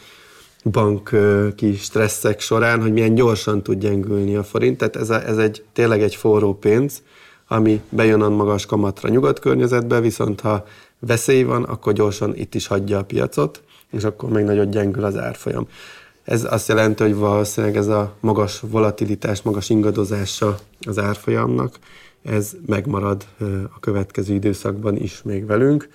banki 0.64 1.74
stresszek 1.74 2.40
során, 2.40 2.82
hogy 2.82 2.92
milyen 2.94 3.16
gyorsan 3.16 3.64
tud 3.64 3.80
gyengülni 3.80 4.36
a 4.36 4.44
forint, 4.44 4.78
tehát 4.78 4.96
ez, 4.96 5.10
a, 5.10 5.28
ez 5.28 5.38
egy, 5.38 5.64
tényleg 5.74 6.02
egy 6.02 6.16
forró 6.16 6.54
pénz, 6.54 7.02
ami 7.48 7.82
bejön 7.90 8.22
a 8.22 8.30
magas 8.30 8.66
kamatra 8.66 9.10
nyugat 9.10 9.40
környezetbe, 9.40 10.00
viszont 10.00 10.42
ha 10.42 10.66
veszély 11.00 11.44
van, 11.44 11.64
akkor 11.64 11.94
gyorsan 11.94 12.36
itt 12.36 12.56
is 12.56 12.68
hagyja 12.68 12.98
a 12.98 13.04
piacot, 13.04 13.62
és 13.92 14.04
akkor 14.04 14.30
még 14.30 14.44
nagyon 14.44 14.70
gyengül 14.70 15.04
az 15.04 15.18
árfolyam. 15.18 15.68
Ez 16.24 16.54
azt 16.54 16.68
jelenti, 16.68 17.04
hogy 17.04 17.16
valószínűleg 17.16 17.78
ez 17.78 17.88
a 17.88 18.16
magas 18.20 18.60
volatilitás, 18.60 19.42
magas 19.42 19.70
ingadozása 19.70 20.58
az 20.88 21.00
árfolyamnak, 21.00 21.80
ez 22.24 22.52
megmarad 22.66 23.26
a 23.76 23.80
következő 23.80 24.34
időszakban 24.34 24.98
is 24.98 25.22
még 25.24 25.46
velünk. 25.46 25.90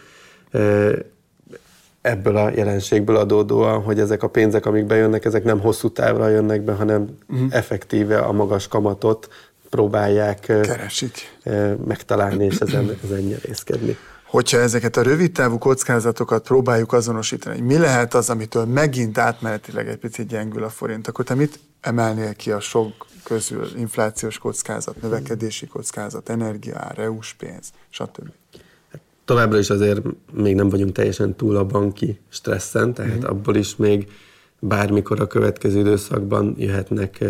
Ebből 2.00 2.36
a 2.36 2.50
jelenségből 2.54 3.16
adódóan, 3.16 3.82
hogy 3.82 4.00
ezek 4.00 4.22
a 4.22 4.28
pénzek, 4.28 4.66
amik 4.66 4.84
bejönnek, 4.84 5.24
ezek 5.24 5.44
nem 5.44 5.60
hosszú 5.60 5.90
távra 5.90 6.28
jönnek 6.28 6.62
be, 6.62 6.72
hanem 6.72 7.16
uh-huh. 7.28 7.48
effektíve 7.50 8.18
a 8.18 8.32
magas 8.32 8.68
kamatot 8.68 9.28
próbálják 9.70 10.40
Keresik. 10.40 11.38
megtalálni 11.86 12.44
és 12.44 12.58
ezen, 12.58 12.98
ezen 13.04 13.20
nyerészkedni. 13.20 13.96
Hogyha 14.26 14.58
ezeket 14.58 14.96
a 14.96 15.02
rövid 15.02 15.32
távú 15.32 15.58
kockázatokat 15.58 16.42
próbáljuk 16.42 16.92
azonosítani, 16.92 17.56
hogy 17.56 17.66
mi 17.66 17.78
lehet 17.78 18.14
az, 18.14 18.30
amitől 18.30 18.64
megint 18.64 19.18
átmenetileg 19.18 19.88
egy 19.88 19.96
picit 19.96 20.26
gyengül 20.26 20.64
a 20.64 20.68
forint, 20.68 21.08
akkor 21.08 21.24
te 21.24 21.34
mit 21.34 21.58
emelnél 21.80 22.34
ki 22.34 22.50
a 22.50 22.60
sok 22.60 23.06
közül? 23.24 23.68
Inflációs 23.76 24.38
kockázat, 24.38 25.02
növekedési 25.02 25.66
kockázat, 25.66 26.28
energiaár, 26.28 26.98
EU-s 26.98 27.34
pénz, 27.34 27.72
stb. 27.90 28.28
Továbbra 29.24 29.58
is 29.58 29.70
azért 29.70 30.00
még 30.32 30.54
nem 30.54 30.68
vagyunk 30.68 30.92
teljesen 30.92 31.34
túl 31.34 31.56
a 31.56 31.64
banki 31.64 32.18
stresszen, 32.28 32.94
tehát 32.94 33.24
mm. 33.24 33.28
abból 33.28 33.56
is 33.56 33.76
még 33.76 34.08
bármikor 34.58 35.20
a 35.20 35.26
következő 35.26 35.78
időszakban 35.78 36.54
jöhetnek 36.58 37.24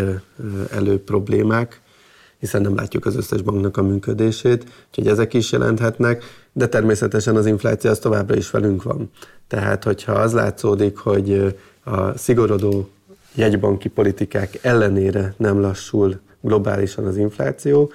elő 0.71 1.03
problémák, 1.03 1.81
hiszen 2.39 2.61
nem 2.61 2.75
látjuk 2.75 3.07
az 3.07 3.17
összes 3.17 3.43
banknak 3.43 3.77
a 3.77 3.83
működését, 3.83 4.65
úgyhogy 4.89 5.07
ezek 5.07 5.35
is 5.35 5.53
jelenthetnek, 5.53 6.25
de 6.53 6.69
természetesen 6.69 7.37
az 7.37 7.47
infláció 7.47 7.91
az 7.91 7.99
továbbra 7.99 8.37
is 8.37 8.51
velünk 8.51 8.83
van. 8.83 9.11
Tehát, 9.49 9.85
hogyha 9.85 10.13
az 10.13 10.33
látszódik, 10.33 10.97
hogy 10.97 11.57
a 11.85 12.19
szigorodó 12.19 12.89
jegybanki 13.35 13.89
politikák 13.89 14.59
ellenére 14.63 15.35
nem 15.37 15.61
lassul 15.61 16.21
globálisan 16.41 17.07
az 17.07 17.17
infláció, 17.17 17.91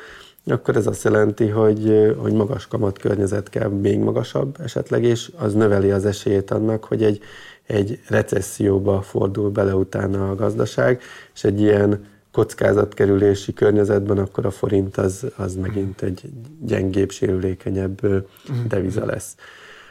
akkor 0.45 0.75
ez 0.75 0.87
azt 0.87 1.03
jelenti, 1.03 1.47
hogy, 1.47 2.13
hogy 2.17 2.33
magas 2.33 2.67
kamat 2.67 2.97
környezet 2.97 3.49
kell, 3.49 3.69
még 3.69 3.99
magasabb 3.99 4.55
esetleg, 4.63 5.03
és 5.03 5.31
az 5.37 5.53
növeli 5.53 5.91
az 5.91 6.05
esélyét 6.05 6.51
annak, 6.51 6.83
hogy 6.83 7.03
egy, 7.03 7.19
egy 7.65 7.99
recesszióba 8.07 9.01
fordul 9.01 9.49
bele 9.49 9.75
utána 9.75 10.29
a 10.29 10.35
gazdaság, 10.35 11.01
és 11.33 11.43
egy 11.43 11.61
ilyen 11.61 12.05
kockázatkerülési 12.31 13.53
környezetben, 13.53 14.17
akkor 14.17 14.45
a 14.45 14.51
forint 14.51 14.97
az, 14.97 15.25
az 15.35 15.55
megint 15.55 16.01
egy 16.01 16.21
gyengébb, 16.59 17.11
sérülékenyebb 17.11 18.25
deviza 18.67 19.05
lesz. 19.05 19.35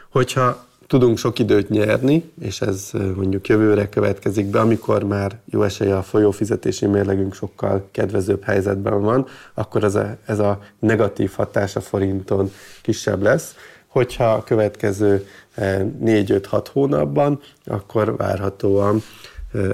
Hogyha 0.09 0.65
tudunk 0.91 1.17
sok 1.17 1.39
időt 1.39 1.69
nyerni, 1.69 2.31
és 2.41 2.61
ez 2.61 2.89
mondjuk 3.15 3.47
jövőre 3.47 3.89
következik 3.89 4.45
be, 4.45 4.59
amikor 4.59 5.03
már 5.03 5.39
jó 5.45 5.63
esélye 5.63 5.97
a 5.97 6.01
folyófizetési 6.01 6.85
mérlegünk 6.85 7.33
sokkal 7.33 7.87
kedvezőbb 7.91 8.43
helyzetben 8.43 9.01
van, 9.01 9.27
akkor 9.53 9.83
ez 9.83 9.95
a, 9.95 10.17
ez 10.25 10.39
a 10.39 10.59
negatív 10.79 11.31
hatás 11.35 11.75
a 11.75 11.81
forinton 11.81 12.51
kisebb 12.81 13.21
lesz. 13.21 13.55
Hogyha 13.87 14.33
a 14.33 14.43
következő 14.43 15.27
4-5-6 15.57 16.65
hónapban, 16.71 17.39
akkor 17.65 18.15
várhatóan 18.15 19.01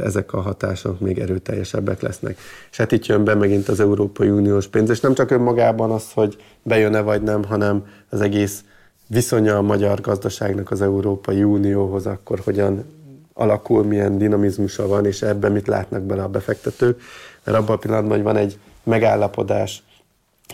ezek 0.04 0.34
a 0.34 0.42
hatások 0.42 1.00
még 1.00 1.20
erőteljesebbek 1.20 2.02
lesznek. 2.02 2.38
És 2.72 2.78
hát 2.78 2.92
itt 2.92 3.06
jön 3.06 3.24
be 3.24 3.36
megint 3.36 3.68
az 3.68 3.80
Európai 3.80 4.30
Uniós 4.30 4.68
pénz, 4.68 4.90
és 4.90 5.00
nem 5.00 5.13
csak 5.13 5.32
önmagában 5.32 5.92
az, 5.92 6.12
hogy 6.13 6.38
bejön-e 6.63 7.02
vagy 7.02 7.22
nem, 7.22 7.44
hanem 7.44 7.86
az 8.10 8.22
egész 8.22 8.63
viszonya 9.08 9.58
a 9.58 9.62
magyar 9.62 10.02
gazdaságnak 10.02 10.72
az 10.72 10.82
Európai 10.82 11.44
Unióhoz, 11.44 12.06
akkor 12.06 12.40
hogyan 12.40 12.86
alakul, 13.34 13.84
milyen 13.84 14.18
dinamizmusa 14.18 14.88
van, 14.88 15.06
és 15.06 15.22
ebben 15.22 15.52
mit 15.52 15.68
látnak 15.68 16.02
bele 16.02 16.24
a 16.24 16.28
befektetők. 16.28 17.02
Mert 17.44 17.58
abban 17.58 17.76
a 17.76 17.80
pillanatban, 17.80 18.16
hogy 18.16 18.26
van 18.26 18.38
egy 18.38 18.60
megállapodás, 18.84 19.84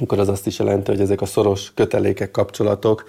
akkor 0.01 0.19
az 0.19 0.29
azt 0.29 0.47
is 0.47 0.59
jelenti, 0.59 0.91
hogy 0.91 1.01
ezek 1.01 1.21
a 1.21 1.25
szoros 1.25 1.71
kötelékek, 1.73 2.31
kapcsolatok 2.31 3.03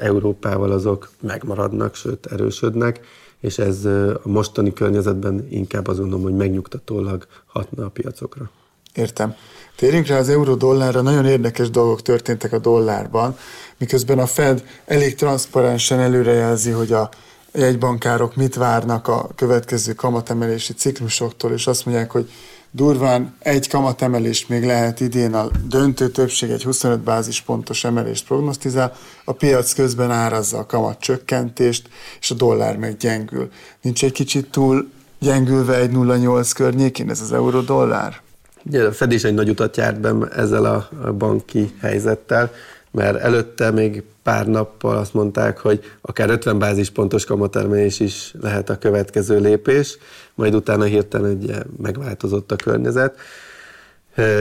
Európával 0.00 0.70
azok 0.70 1.10
megmaradnak, 1.20 1.94
sőt 1.94 2.26
erősödnek, 2.26 3.00
és 3.42 3.58
ez 3.58 3.84
a 3.84 4.20
mostani 4.22 4.72
környezetben 4.72 5.46
inkább 5.50 5.86
azt 5.86 5.98
gondolom, 5.98 6.22
hogy 6.22 6.36
megnyugtatólag 6.36 7.26
hatna 7.46 7.84
a 7.84 7.88
piacokra. 7.88 8.50
Értem. 8.94 9.34
Térjünk 9.76 10.06
rá 10.06 10.18
az 10.18 10.28
euró-dollárra, 10.28 11.00
nagyon 11.00 11.26
érdekes 11.26 11.70
dolgok 11.70 12.02
történtek 12.02 12.52
a 12.52 12.58
dollárban, 12.58 13.36
miközben 13.78 14.18
a 14.18 14.26
Fed 14.26 14.64
elég 14.84 15.14
transzparensen 15.14 15.98
előrejelzi, 15.98 16.70
hogy 16.70 16.92
a 16.92 17.08
jegybankárok 17.52 18.36
mit 18.36 18.54
várnak 18.54 19.08
a 19.08 19.28
következő 19.34 19.92
kamatemelési 19.92 20.72
ciklusoktól, 20.72 21.52
és 21.52 21.66
azt 21.66 21.84
mondják, 21.84 22.10
hogy 22.10 22.30
durván 22.74 23.34
egy 23.38 23.68
kamatemelés 23.68 24.46
még 24.46 24.64
lehet 24.64 25.00
idén, 25.00 25.34
a 25.34 25.48
döntő 25.68 26.08
többség 26.08 26.50
egy 26.50 26.62
25 26.62 27.00
bázispontos 27.00 27.84
emelést 27.84 28.26
prognosztizál, 28.26 28.92
a 29.24 29.32
piac 29.32 29.72
közben 29.72 30.10
árazza 30.10 30.58
a 30.58 30.66
kamat 30.66 31.00
csökkentést, 31.00 31.88
és 32.20 32.30
a 32.30 32.34
dollár 32.34 32.76
meg 32.76 32.96
gyengül. 32.96 33.48
Nincs 33.82 34.04
egy 34.04 34.12
kicsit 34.12 34.50
túl 34.50 34.90
gyengülve 35.18 35.76
egy 35.76 35.90
0,8 35.90 36.50
környékén 36.54 37.10
ez 37.10 37.20
az 37.20 37.32
euró-dollár? 37.32 38.20
Ugye 38.64 38.84
a 38.84 38.92
Fed 38.92 39.12
is 39.12 39.24
egy 39.24 39.34
nagy 39.34 39.48
utat 39.48 39.76
járt 39.76 40.00
be 40.00 40.28
ezzel 40.36 40.64
a 40.64 40.88
banki 41.12 41.74
helyzettel, 41.80 42.52
mert 42.92 43.18
előtte 43.18 43.70
még 43.70 44.02
pár 44.22 44.46
nappal 44.46 44.96
azt 44.96 45.14
mondták, 45.14 45.58
hogy 45.58 45.80
akár 46.00 46.30
50 46.30 46.58
bázispontos 46.58 47.24
kamatermelés 47.24 48.00
is 48.00 48.34
lehet 48.40 48.70
a 48.70 48.78
következő 48.78 49.40
lépés, 49.40 49.98
majd 50.34 50.54
utána 50.54 50.84
hirtelen 50.84 51.36
ugye 51.42 51.62
megváltozott 51.76 52.52
a 52.52 52.56
környezet, 52.56 53.18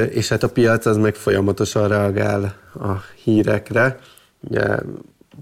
és 0.09 0.29
hát 0.29 0.43
a 0.43 0.49
piac 0.49 0.85
az 0.85 0.97
meg 0.97 1.15
folyamatosan 1.15 1.87
reagál 1.87 2.55
a 2.73 2.91
hírekre, 3.23 3.99
ugye 4.39 4.77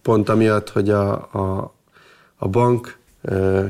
pont 0.02 0.30
amiatt, 0.30 0.70
hogy 0.70 0.90
a, 0.90 1.12
a, 1.14 1.74
a 2.36 2.48
bank 2.48 2.98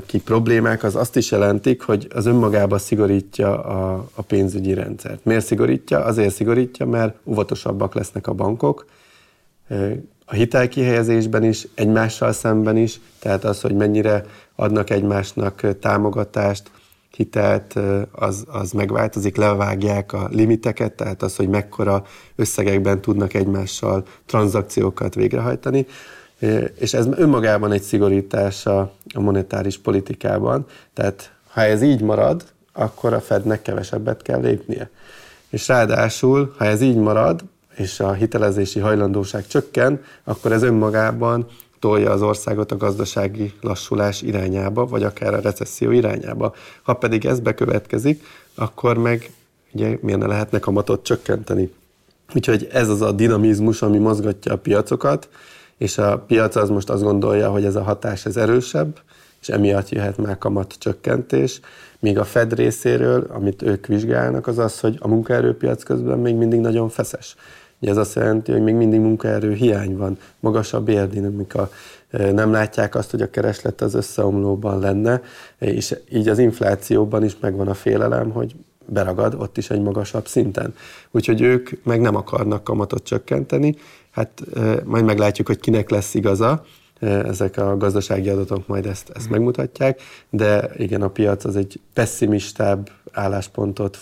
ki 0.05 0.19
problémák, 0.21 0.83
az 0.83 0.95
azt 0.95 1.15
is 1.15 1.31
jelentik, 1.31 1.81
hogy 1.81 2.07
az 2.13 2.25
önmagába 2.25 2.77
szigorítja 2.77 3.63
a, 3.63 4.09
a 4.13 4.21
pénzügyi 4.21 4.73
rendszert. 4.73 5.25
Miért 5.25 5.45
szigorítja? 5.45 6.03
Azért 6.03 6.33
szigorítja, 6.33 6.85
mert 6.85 7.17
óvatosabbak 7.23 7.93
lesznek 7.93 8.27
a 8.27 8.33
bankok, 8.33 8.85
a 10.25 10.33
hitelkihelyezésben 10.33 11.43
is, 11.43 11.67
egymással 11.75 12.31
szemben 12.31 12.77
is, 12.77 12.99
tehát 13.19 13.43
az, 13.43 13.61
hogy 13.61 13.75
mennyire 13.75 14.25
adnak 14.55 14.89
egymásnak 14.89 15.79
támogatást, 15.79 16.71
hitelt, 17.15 17.79
az, 18.11 18.45
az 18.47 18.71
megváltozik, 18.71 19.35
levágják 19.35 20.13
a 20.13 20.27
limiteket, 20.31 20.93
tehát 20.93 21.21
az, 21.21 21.35
hogy 21.35 21.47
mekkora 21.49 22.05
összegekben 22.35 23.01
tudnak 23.01 23.33
egymással 23.33 24.03
tranzakciókat 24.25 25.15
végrehajtani, 25.15 25.85
és 26.79 26.93
ez 26.93 27.07
önmagában 27.15 27.71
egy 27.71 27.81
szigorítás 27.81 28.65
a, 28.65 28.79
a 29.13 29.19
monetáris 29.19 29.77
politikában, 29.77 30.65
tehát 30.93 31.31
ha 31.47 31.61
ez 31.61 31.81
így 31.81 32.01
marad, 32.01 32.43
akkor 32.73 33.13
a 33.13 33.21
Fednek 33.21 33.61
kevesebbet 33.61 34.21
kell 34.21 34.41
lépnie. 34.41 34.89
És 35.49 35.67
ráadásul, 35.67 36.53
ha 36.57 36.65
ez 36.65 36.81
így 36.81 36.95
marad, 36.95 37.43
és 37.79 37.99
a 37.99 38.13
hitelezési 38.13 38.79
hajlandóság 38.79 39.47
csökken, 39.47 40.01
akkor 40.23 40.51
ez 40.51 40.63
önmagában 40.63 41.45
tolja 41.79 42.11
az 42.11 42.21
országot 42.21 42.71
a 42.71 42.77
gazdasági 42.77 43.53
lassulás 43.61 44.21
irányába, 44.21 44.85
vagy 44.85 45.03
akár 45.03 45.33
a 45.33 45.39
recesszió 45.39 45.91
irányába. 45.91 46.53
Ha 46.81 46.93
pedig 46.93 47.25
ez 47.25 47.39
bekövetkezik, 47.39 48.23
akkor 48.55 48.97
meg 48.97 49.31
ugye 49.71 49.97
miért 50.01 50.19
ne 50.19 50.25
lehetne 50.25 50.59
kamatot 50.59 51.03
csökkenteni. 51.03 51.71
Úgyhogy 52.35 52.67
ez 52.71 52.89
az 52.89 53.01
a 53.01 53.11
dinamizmus, 53.11 53.81
ami 53.81 53.97
mozgatja 53.97 54.53
a 54.53 54.57
piacokat, 54.57 55.29
és 55.77 55.97
a 55.97 56.17
piac 56.17 56.55
az 56.55 56.69
most 56.69 56.89
azt 56.89 57.03
gondolja, 57.03 57.51
hogy 57.51 57.65
ez 57.65 57.75
a 57.75 57.83
hatás 57.83 58.25
ez 58.25 58.37
erősebb, 58.37 58.99
és 59.41 59.49
emiatt 59.49 59.89
jöhet 59.89 60.17
már 60.17 60.37
kamat 60.37 60.75
csökkentés, 60.79 61.59
míg 61.99 62.17
a 62.17 62.23
Fed 62.23 62.53
részéről, 62.53 63.27
amit 63.29 63.61
ők 63.61 63.85
vizsgálnak, 63.85 64.47
az 64.47 64.57
az, 64.57 64.79
hogy 64.79 64.97
a 64.99 65.07
munkaerőpiac 65.07 65.83
közben 65.83 66.19
még 66.19 66.35
mindig 66.35 66.59
nagyon 66.59 66.89
feszes. 66.89 67.35
Ugye 67.81 67.91
ez 67.91 67.97
azt 67.97 68.15
jelenti, 68.15 68.51
hogy 68.51 68.61
még 68.61 68.75
mindig 68.75 68.99
munkaerő 68.99 69.53
hiány 69.53 69.97
van, 69.97 70.17
magasabb 70.39 70.85
bérdinamika, 70.85 71.69
nem 72.11 72.51
látják 72.51 72.95
azt, 72.95 73.11
hogy 73.11 73.21
a 73.21 73.29
kereslet 73.29 73.81
az 73.81 73.93
összeomlóban 73.93 74.79
lenne, 74.79 75.21
és 75.57 75.95
így 76.11 76.27
az 76.27 76.39
inflációban 76.39 77.23
is 77.23 77.37
megvan 77.39 77.67
a 77.67 77.73
félelem, 77.73 78.29
hogy 78.29 78.55
beragad 78.85 79.35
ott 79.37 79.57
is 79.57 79.69
egy 79.69 79.81
magasabb 79.81 80.27
szinten. 80.27 80.73
Úgyhogy 81.11 81.41
ők 81.41 81.69
meg 81.83 82.01
nem 82.01 82.15
akarnak 82.15 82.63
kamatot 82.63 83.03
csökkenteni, 83.03 83.75
hát 84.11 84.43
majd 84.83 85.05
meglátjuk, 85.05 85.47
hogy 85.47 85.59
kinek 85.59 85.89
lesz 85.89 86.13
igaza, 86.13 86.63
ezek 86.99 87.57
a 87.57 87.77
gazdasági 87.77 88.29
adatok 88.29 88.67
majd 88.67 88.85
ezt, 88.85 89.11
ezt 89.15 89.29
megmutatják, 89.29 90.01
de 90.29 90.69
igen, 90.77 91.01
a 91.01 91.07
piac 91.07 91.45
az 91.45 91.55
egy 91.55 91.79
pessimistább 91.93 92.89
álláspontot 93.11 93.97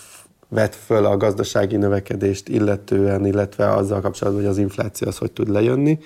vet 0.48 0.74
föl 0.74 1.04
a 1.04 1.16
gazdasági 1.16 1.76
növekedést 1.76 2.48
illetően, 2.48 3.26
illetve 3.26 3.70
azzal 3.70 4.00
kapcsolatban, 4.00 4.42
hogy 4.42 4.52
az 4.52 4.58
infláció 4.58 5.08
az 5.08 5.18
hogy 5.18 5.32
tud 5.32 5.48
lejönni. 5.48 5.98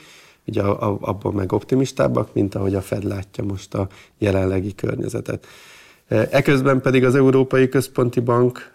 Ugye 0.47 0.63
abban 0.63 1.33
meg 1.33 1.53
optimistábbak, 1.53 2.35
mint 2.35 2.55
ahogy 2.55 2.75
a 2.75 2.81
Fed 2.81 3.05
látja 3.05 3.45
most 3.45 3.75
a 3.75 3.89
jelenlegi 4.19 4.75
környezetet. 4.75 5.47
Eközben 6.31 6.81
pedig 6.81 7.05
az 7.05 7.15
Európai 7.15 7.69
Központi 7.69 8.21
Bank, 8.21 8.73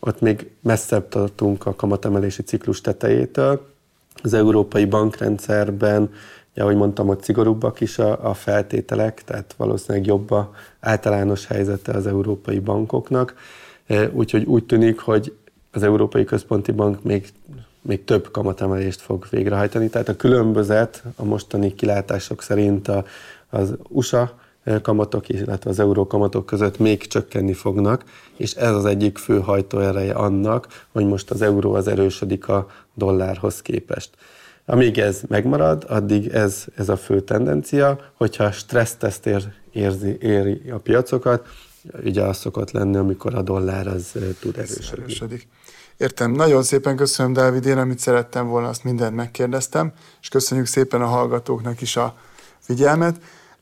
ott 0.00 0.20
még 0.20 0.50
messzebb 0.62 1.08
tartunk 1.08 1.66
a 1.66 1.74
kamatemelési 1.74 2.42
ciklus 2.42 2.80
tetejétől. 2.80 3.66
Az 4.22 4.32
európai 4.32 4.84
bankrendszerben, 4.84 6.10
ahogy 6.54 6.76
mondtam, 6.76 7.06
hogy 7.06 7.22
szigorúbbak 7.22 7.80
is 7.80 7.98
a, 7.98 8.28
a 8.28 8.34
feltételek, 8.34 9.24
tehát 9.24 9.54
valószínűleg 9.56 10.06
jobb 10.06 10.30
a 10.30 10.50
általános 10.80 11.46
helyzete 11.46 11.92
az 11.92 12.06
európai 12.06 12.58
bankoknak 12.58 13.34
Úgyhogy 14.12 14.44
úgy 14.44 14.64
tűnik, 14.64 14.98
hogy 14.98 15.36
az 15.72 15.82
Európai 15.82 16.24
Központi 16.24 16.72
Bank 16.72 17.02
még, 17.02 17.28
még 17.82 18.04
több 18.04 18.30
kamatemelést 18.30 19.00
fog 19.00 19.26
végrehajtani. 19.30 19.88
Tehát 19.88 20.08
a 20.08 20.16
különbözet 20.16 21.02
a 21.16 21.24
mostani 21.24 21.74
kilátások 21.74 22.42
szerint 22.42 22.88
a, 22.88 23.04
az 23.48 23.74
USA 23.88 24.38
kamatok, 24.82 25.28
illetve 25.28 25.70
az 25.70 25.78
euró 25.78 26.06
kamatok 26.06 26.46
között 26.46 26.78
még 26.78 27.06
csökkenni 27.06 27.52
fognak, 27.52 28.04
és 28.36 28.54
ez 28.54 28.74
az 28.74 28.84
egyik 28.84 29.18
fő 29.18 29.40
hajtóereje 29.40 30.12
annak, 30.12 30.86
hogy 30.92 31.06
most 31.06 31.30
az 31.30 31.42
euró 31.42 31.74
az 31.74 31.88
erősödik 31.88 32.48
a 32.48 32.66
dollárhoz 32.94 33.62
képest. 33.62 34.10
Amíg 34.64 34.98
ez 34.98 35.22
megmarad, 35.28 35.84
addig 35.88 36.28
ez, 36.28 36.64
ez 36.76 36.88
a 36.88 36.96
fő 36.96 37.20
tendencia, 37.20 37.98
hogyha 38.14 38.50
stresszteszt 38.50 39.26
ér, 39.26 39.52
érzi, 39.72 40.16
éri 40.20 40.70
a 40.70 40.76
piacokat, 40.76 41.46
ugye 42.04 42.22
az 42.22 42.36
szokott 42.36 42.70
lenni, 42.70 42.96
amikor 42.96 43.34
a 43.34 43.42
dollár 43.42 43.86
az 43.86 44.12
tud 44.40 44.56
erősödni. 44.58 45.02
erősödik. 45.02 45.48
Értem. 45.96 46.32
Nagyon 46.32 46.62
szépen 46.62 46.96
köszönöm, 46.96 47.32
Dávid. 47.32 47.66
Én, 47.66 47.78
amit 47.78 47.98
szerettem 47.98 48.46
volna, 48.46 48.68
azt 48.68 48.84
mindent 48.84 49.14
megkérdeztem, 49.14 49.92
és 50.20 50.28
köszönjük 50.28 50.66
szépen 50.66 51.02
a 51.02 51.06
hallgatóknak 51.06 51.80
is 51.80 51.96
a 51.96 52.16
figyelmet. 52.58 53.20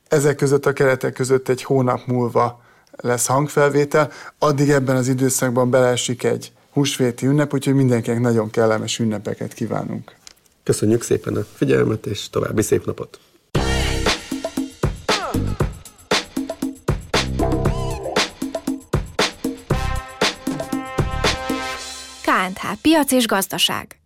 Ezek 0.09 0.37
között 0.37 0.67
a 0.67 0.73
keretek 0.73 1.13
között 1.13 1.49
egy 1.49 1.63
hónap 1.63 2.07
múlva 2.07 2.63
lesz 2.97 3.27
hangfelvétel, 3.27 4.11
addig 4.39 4.71
ebben 4.71 4.97
az 4.97 5.09
időszakban 5.09 5.71
beleesik 5.71 6.25
egy 6.25 6.53
húsvéti 6.71 7.27
ünnep, 7.27 7.55
úgyhogy 7.55 7.75
mindenkinek 7.75 8.21
nagyon 8.21 8.51
kellemes 8.51 8.99
ünnepeket 8.99 9.53
kívánunk. 9.53 10.15
Köszönjük 10.63 11.03
szépen 11.03 11.37
a 11.37 11.45
figyelmet, 11.55 12.07
és 12.07 12.31
további 12.31 12.63
szép 12.63 12.87
napot! 12.87 13.19
Piac 22.75 23.13
és 23.13 23.27
Gazdaság 23.27 23.97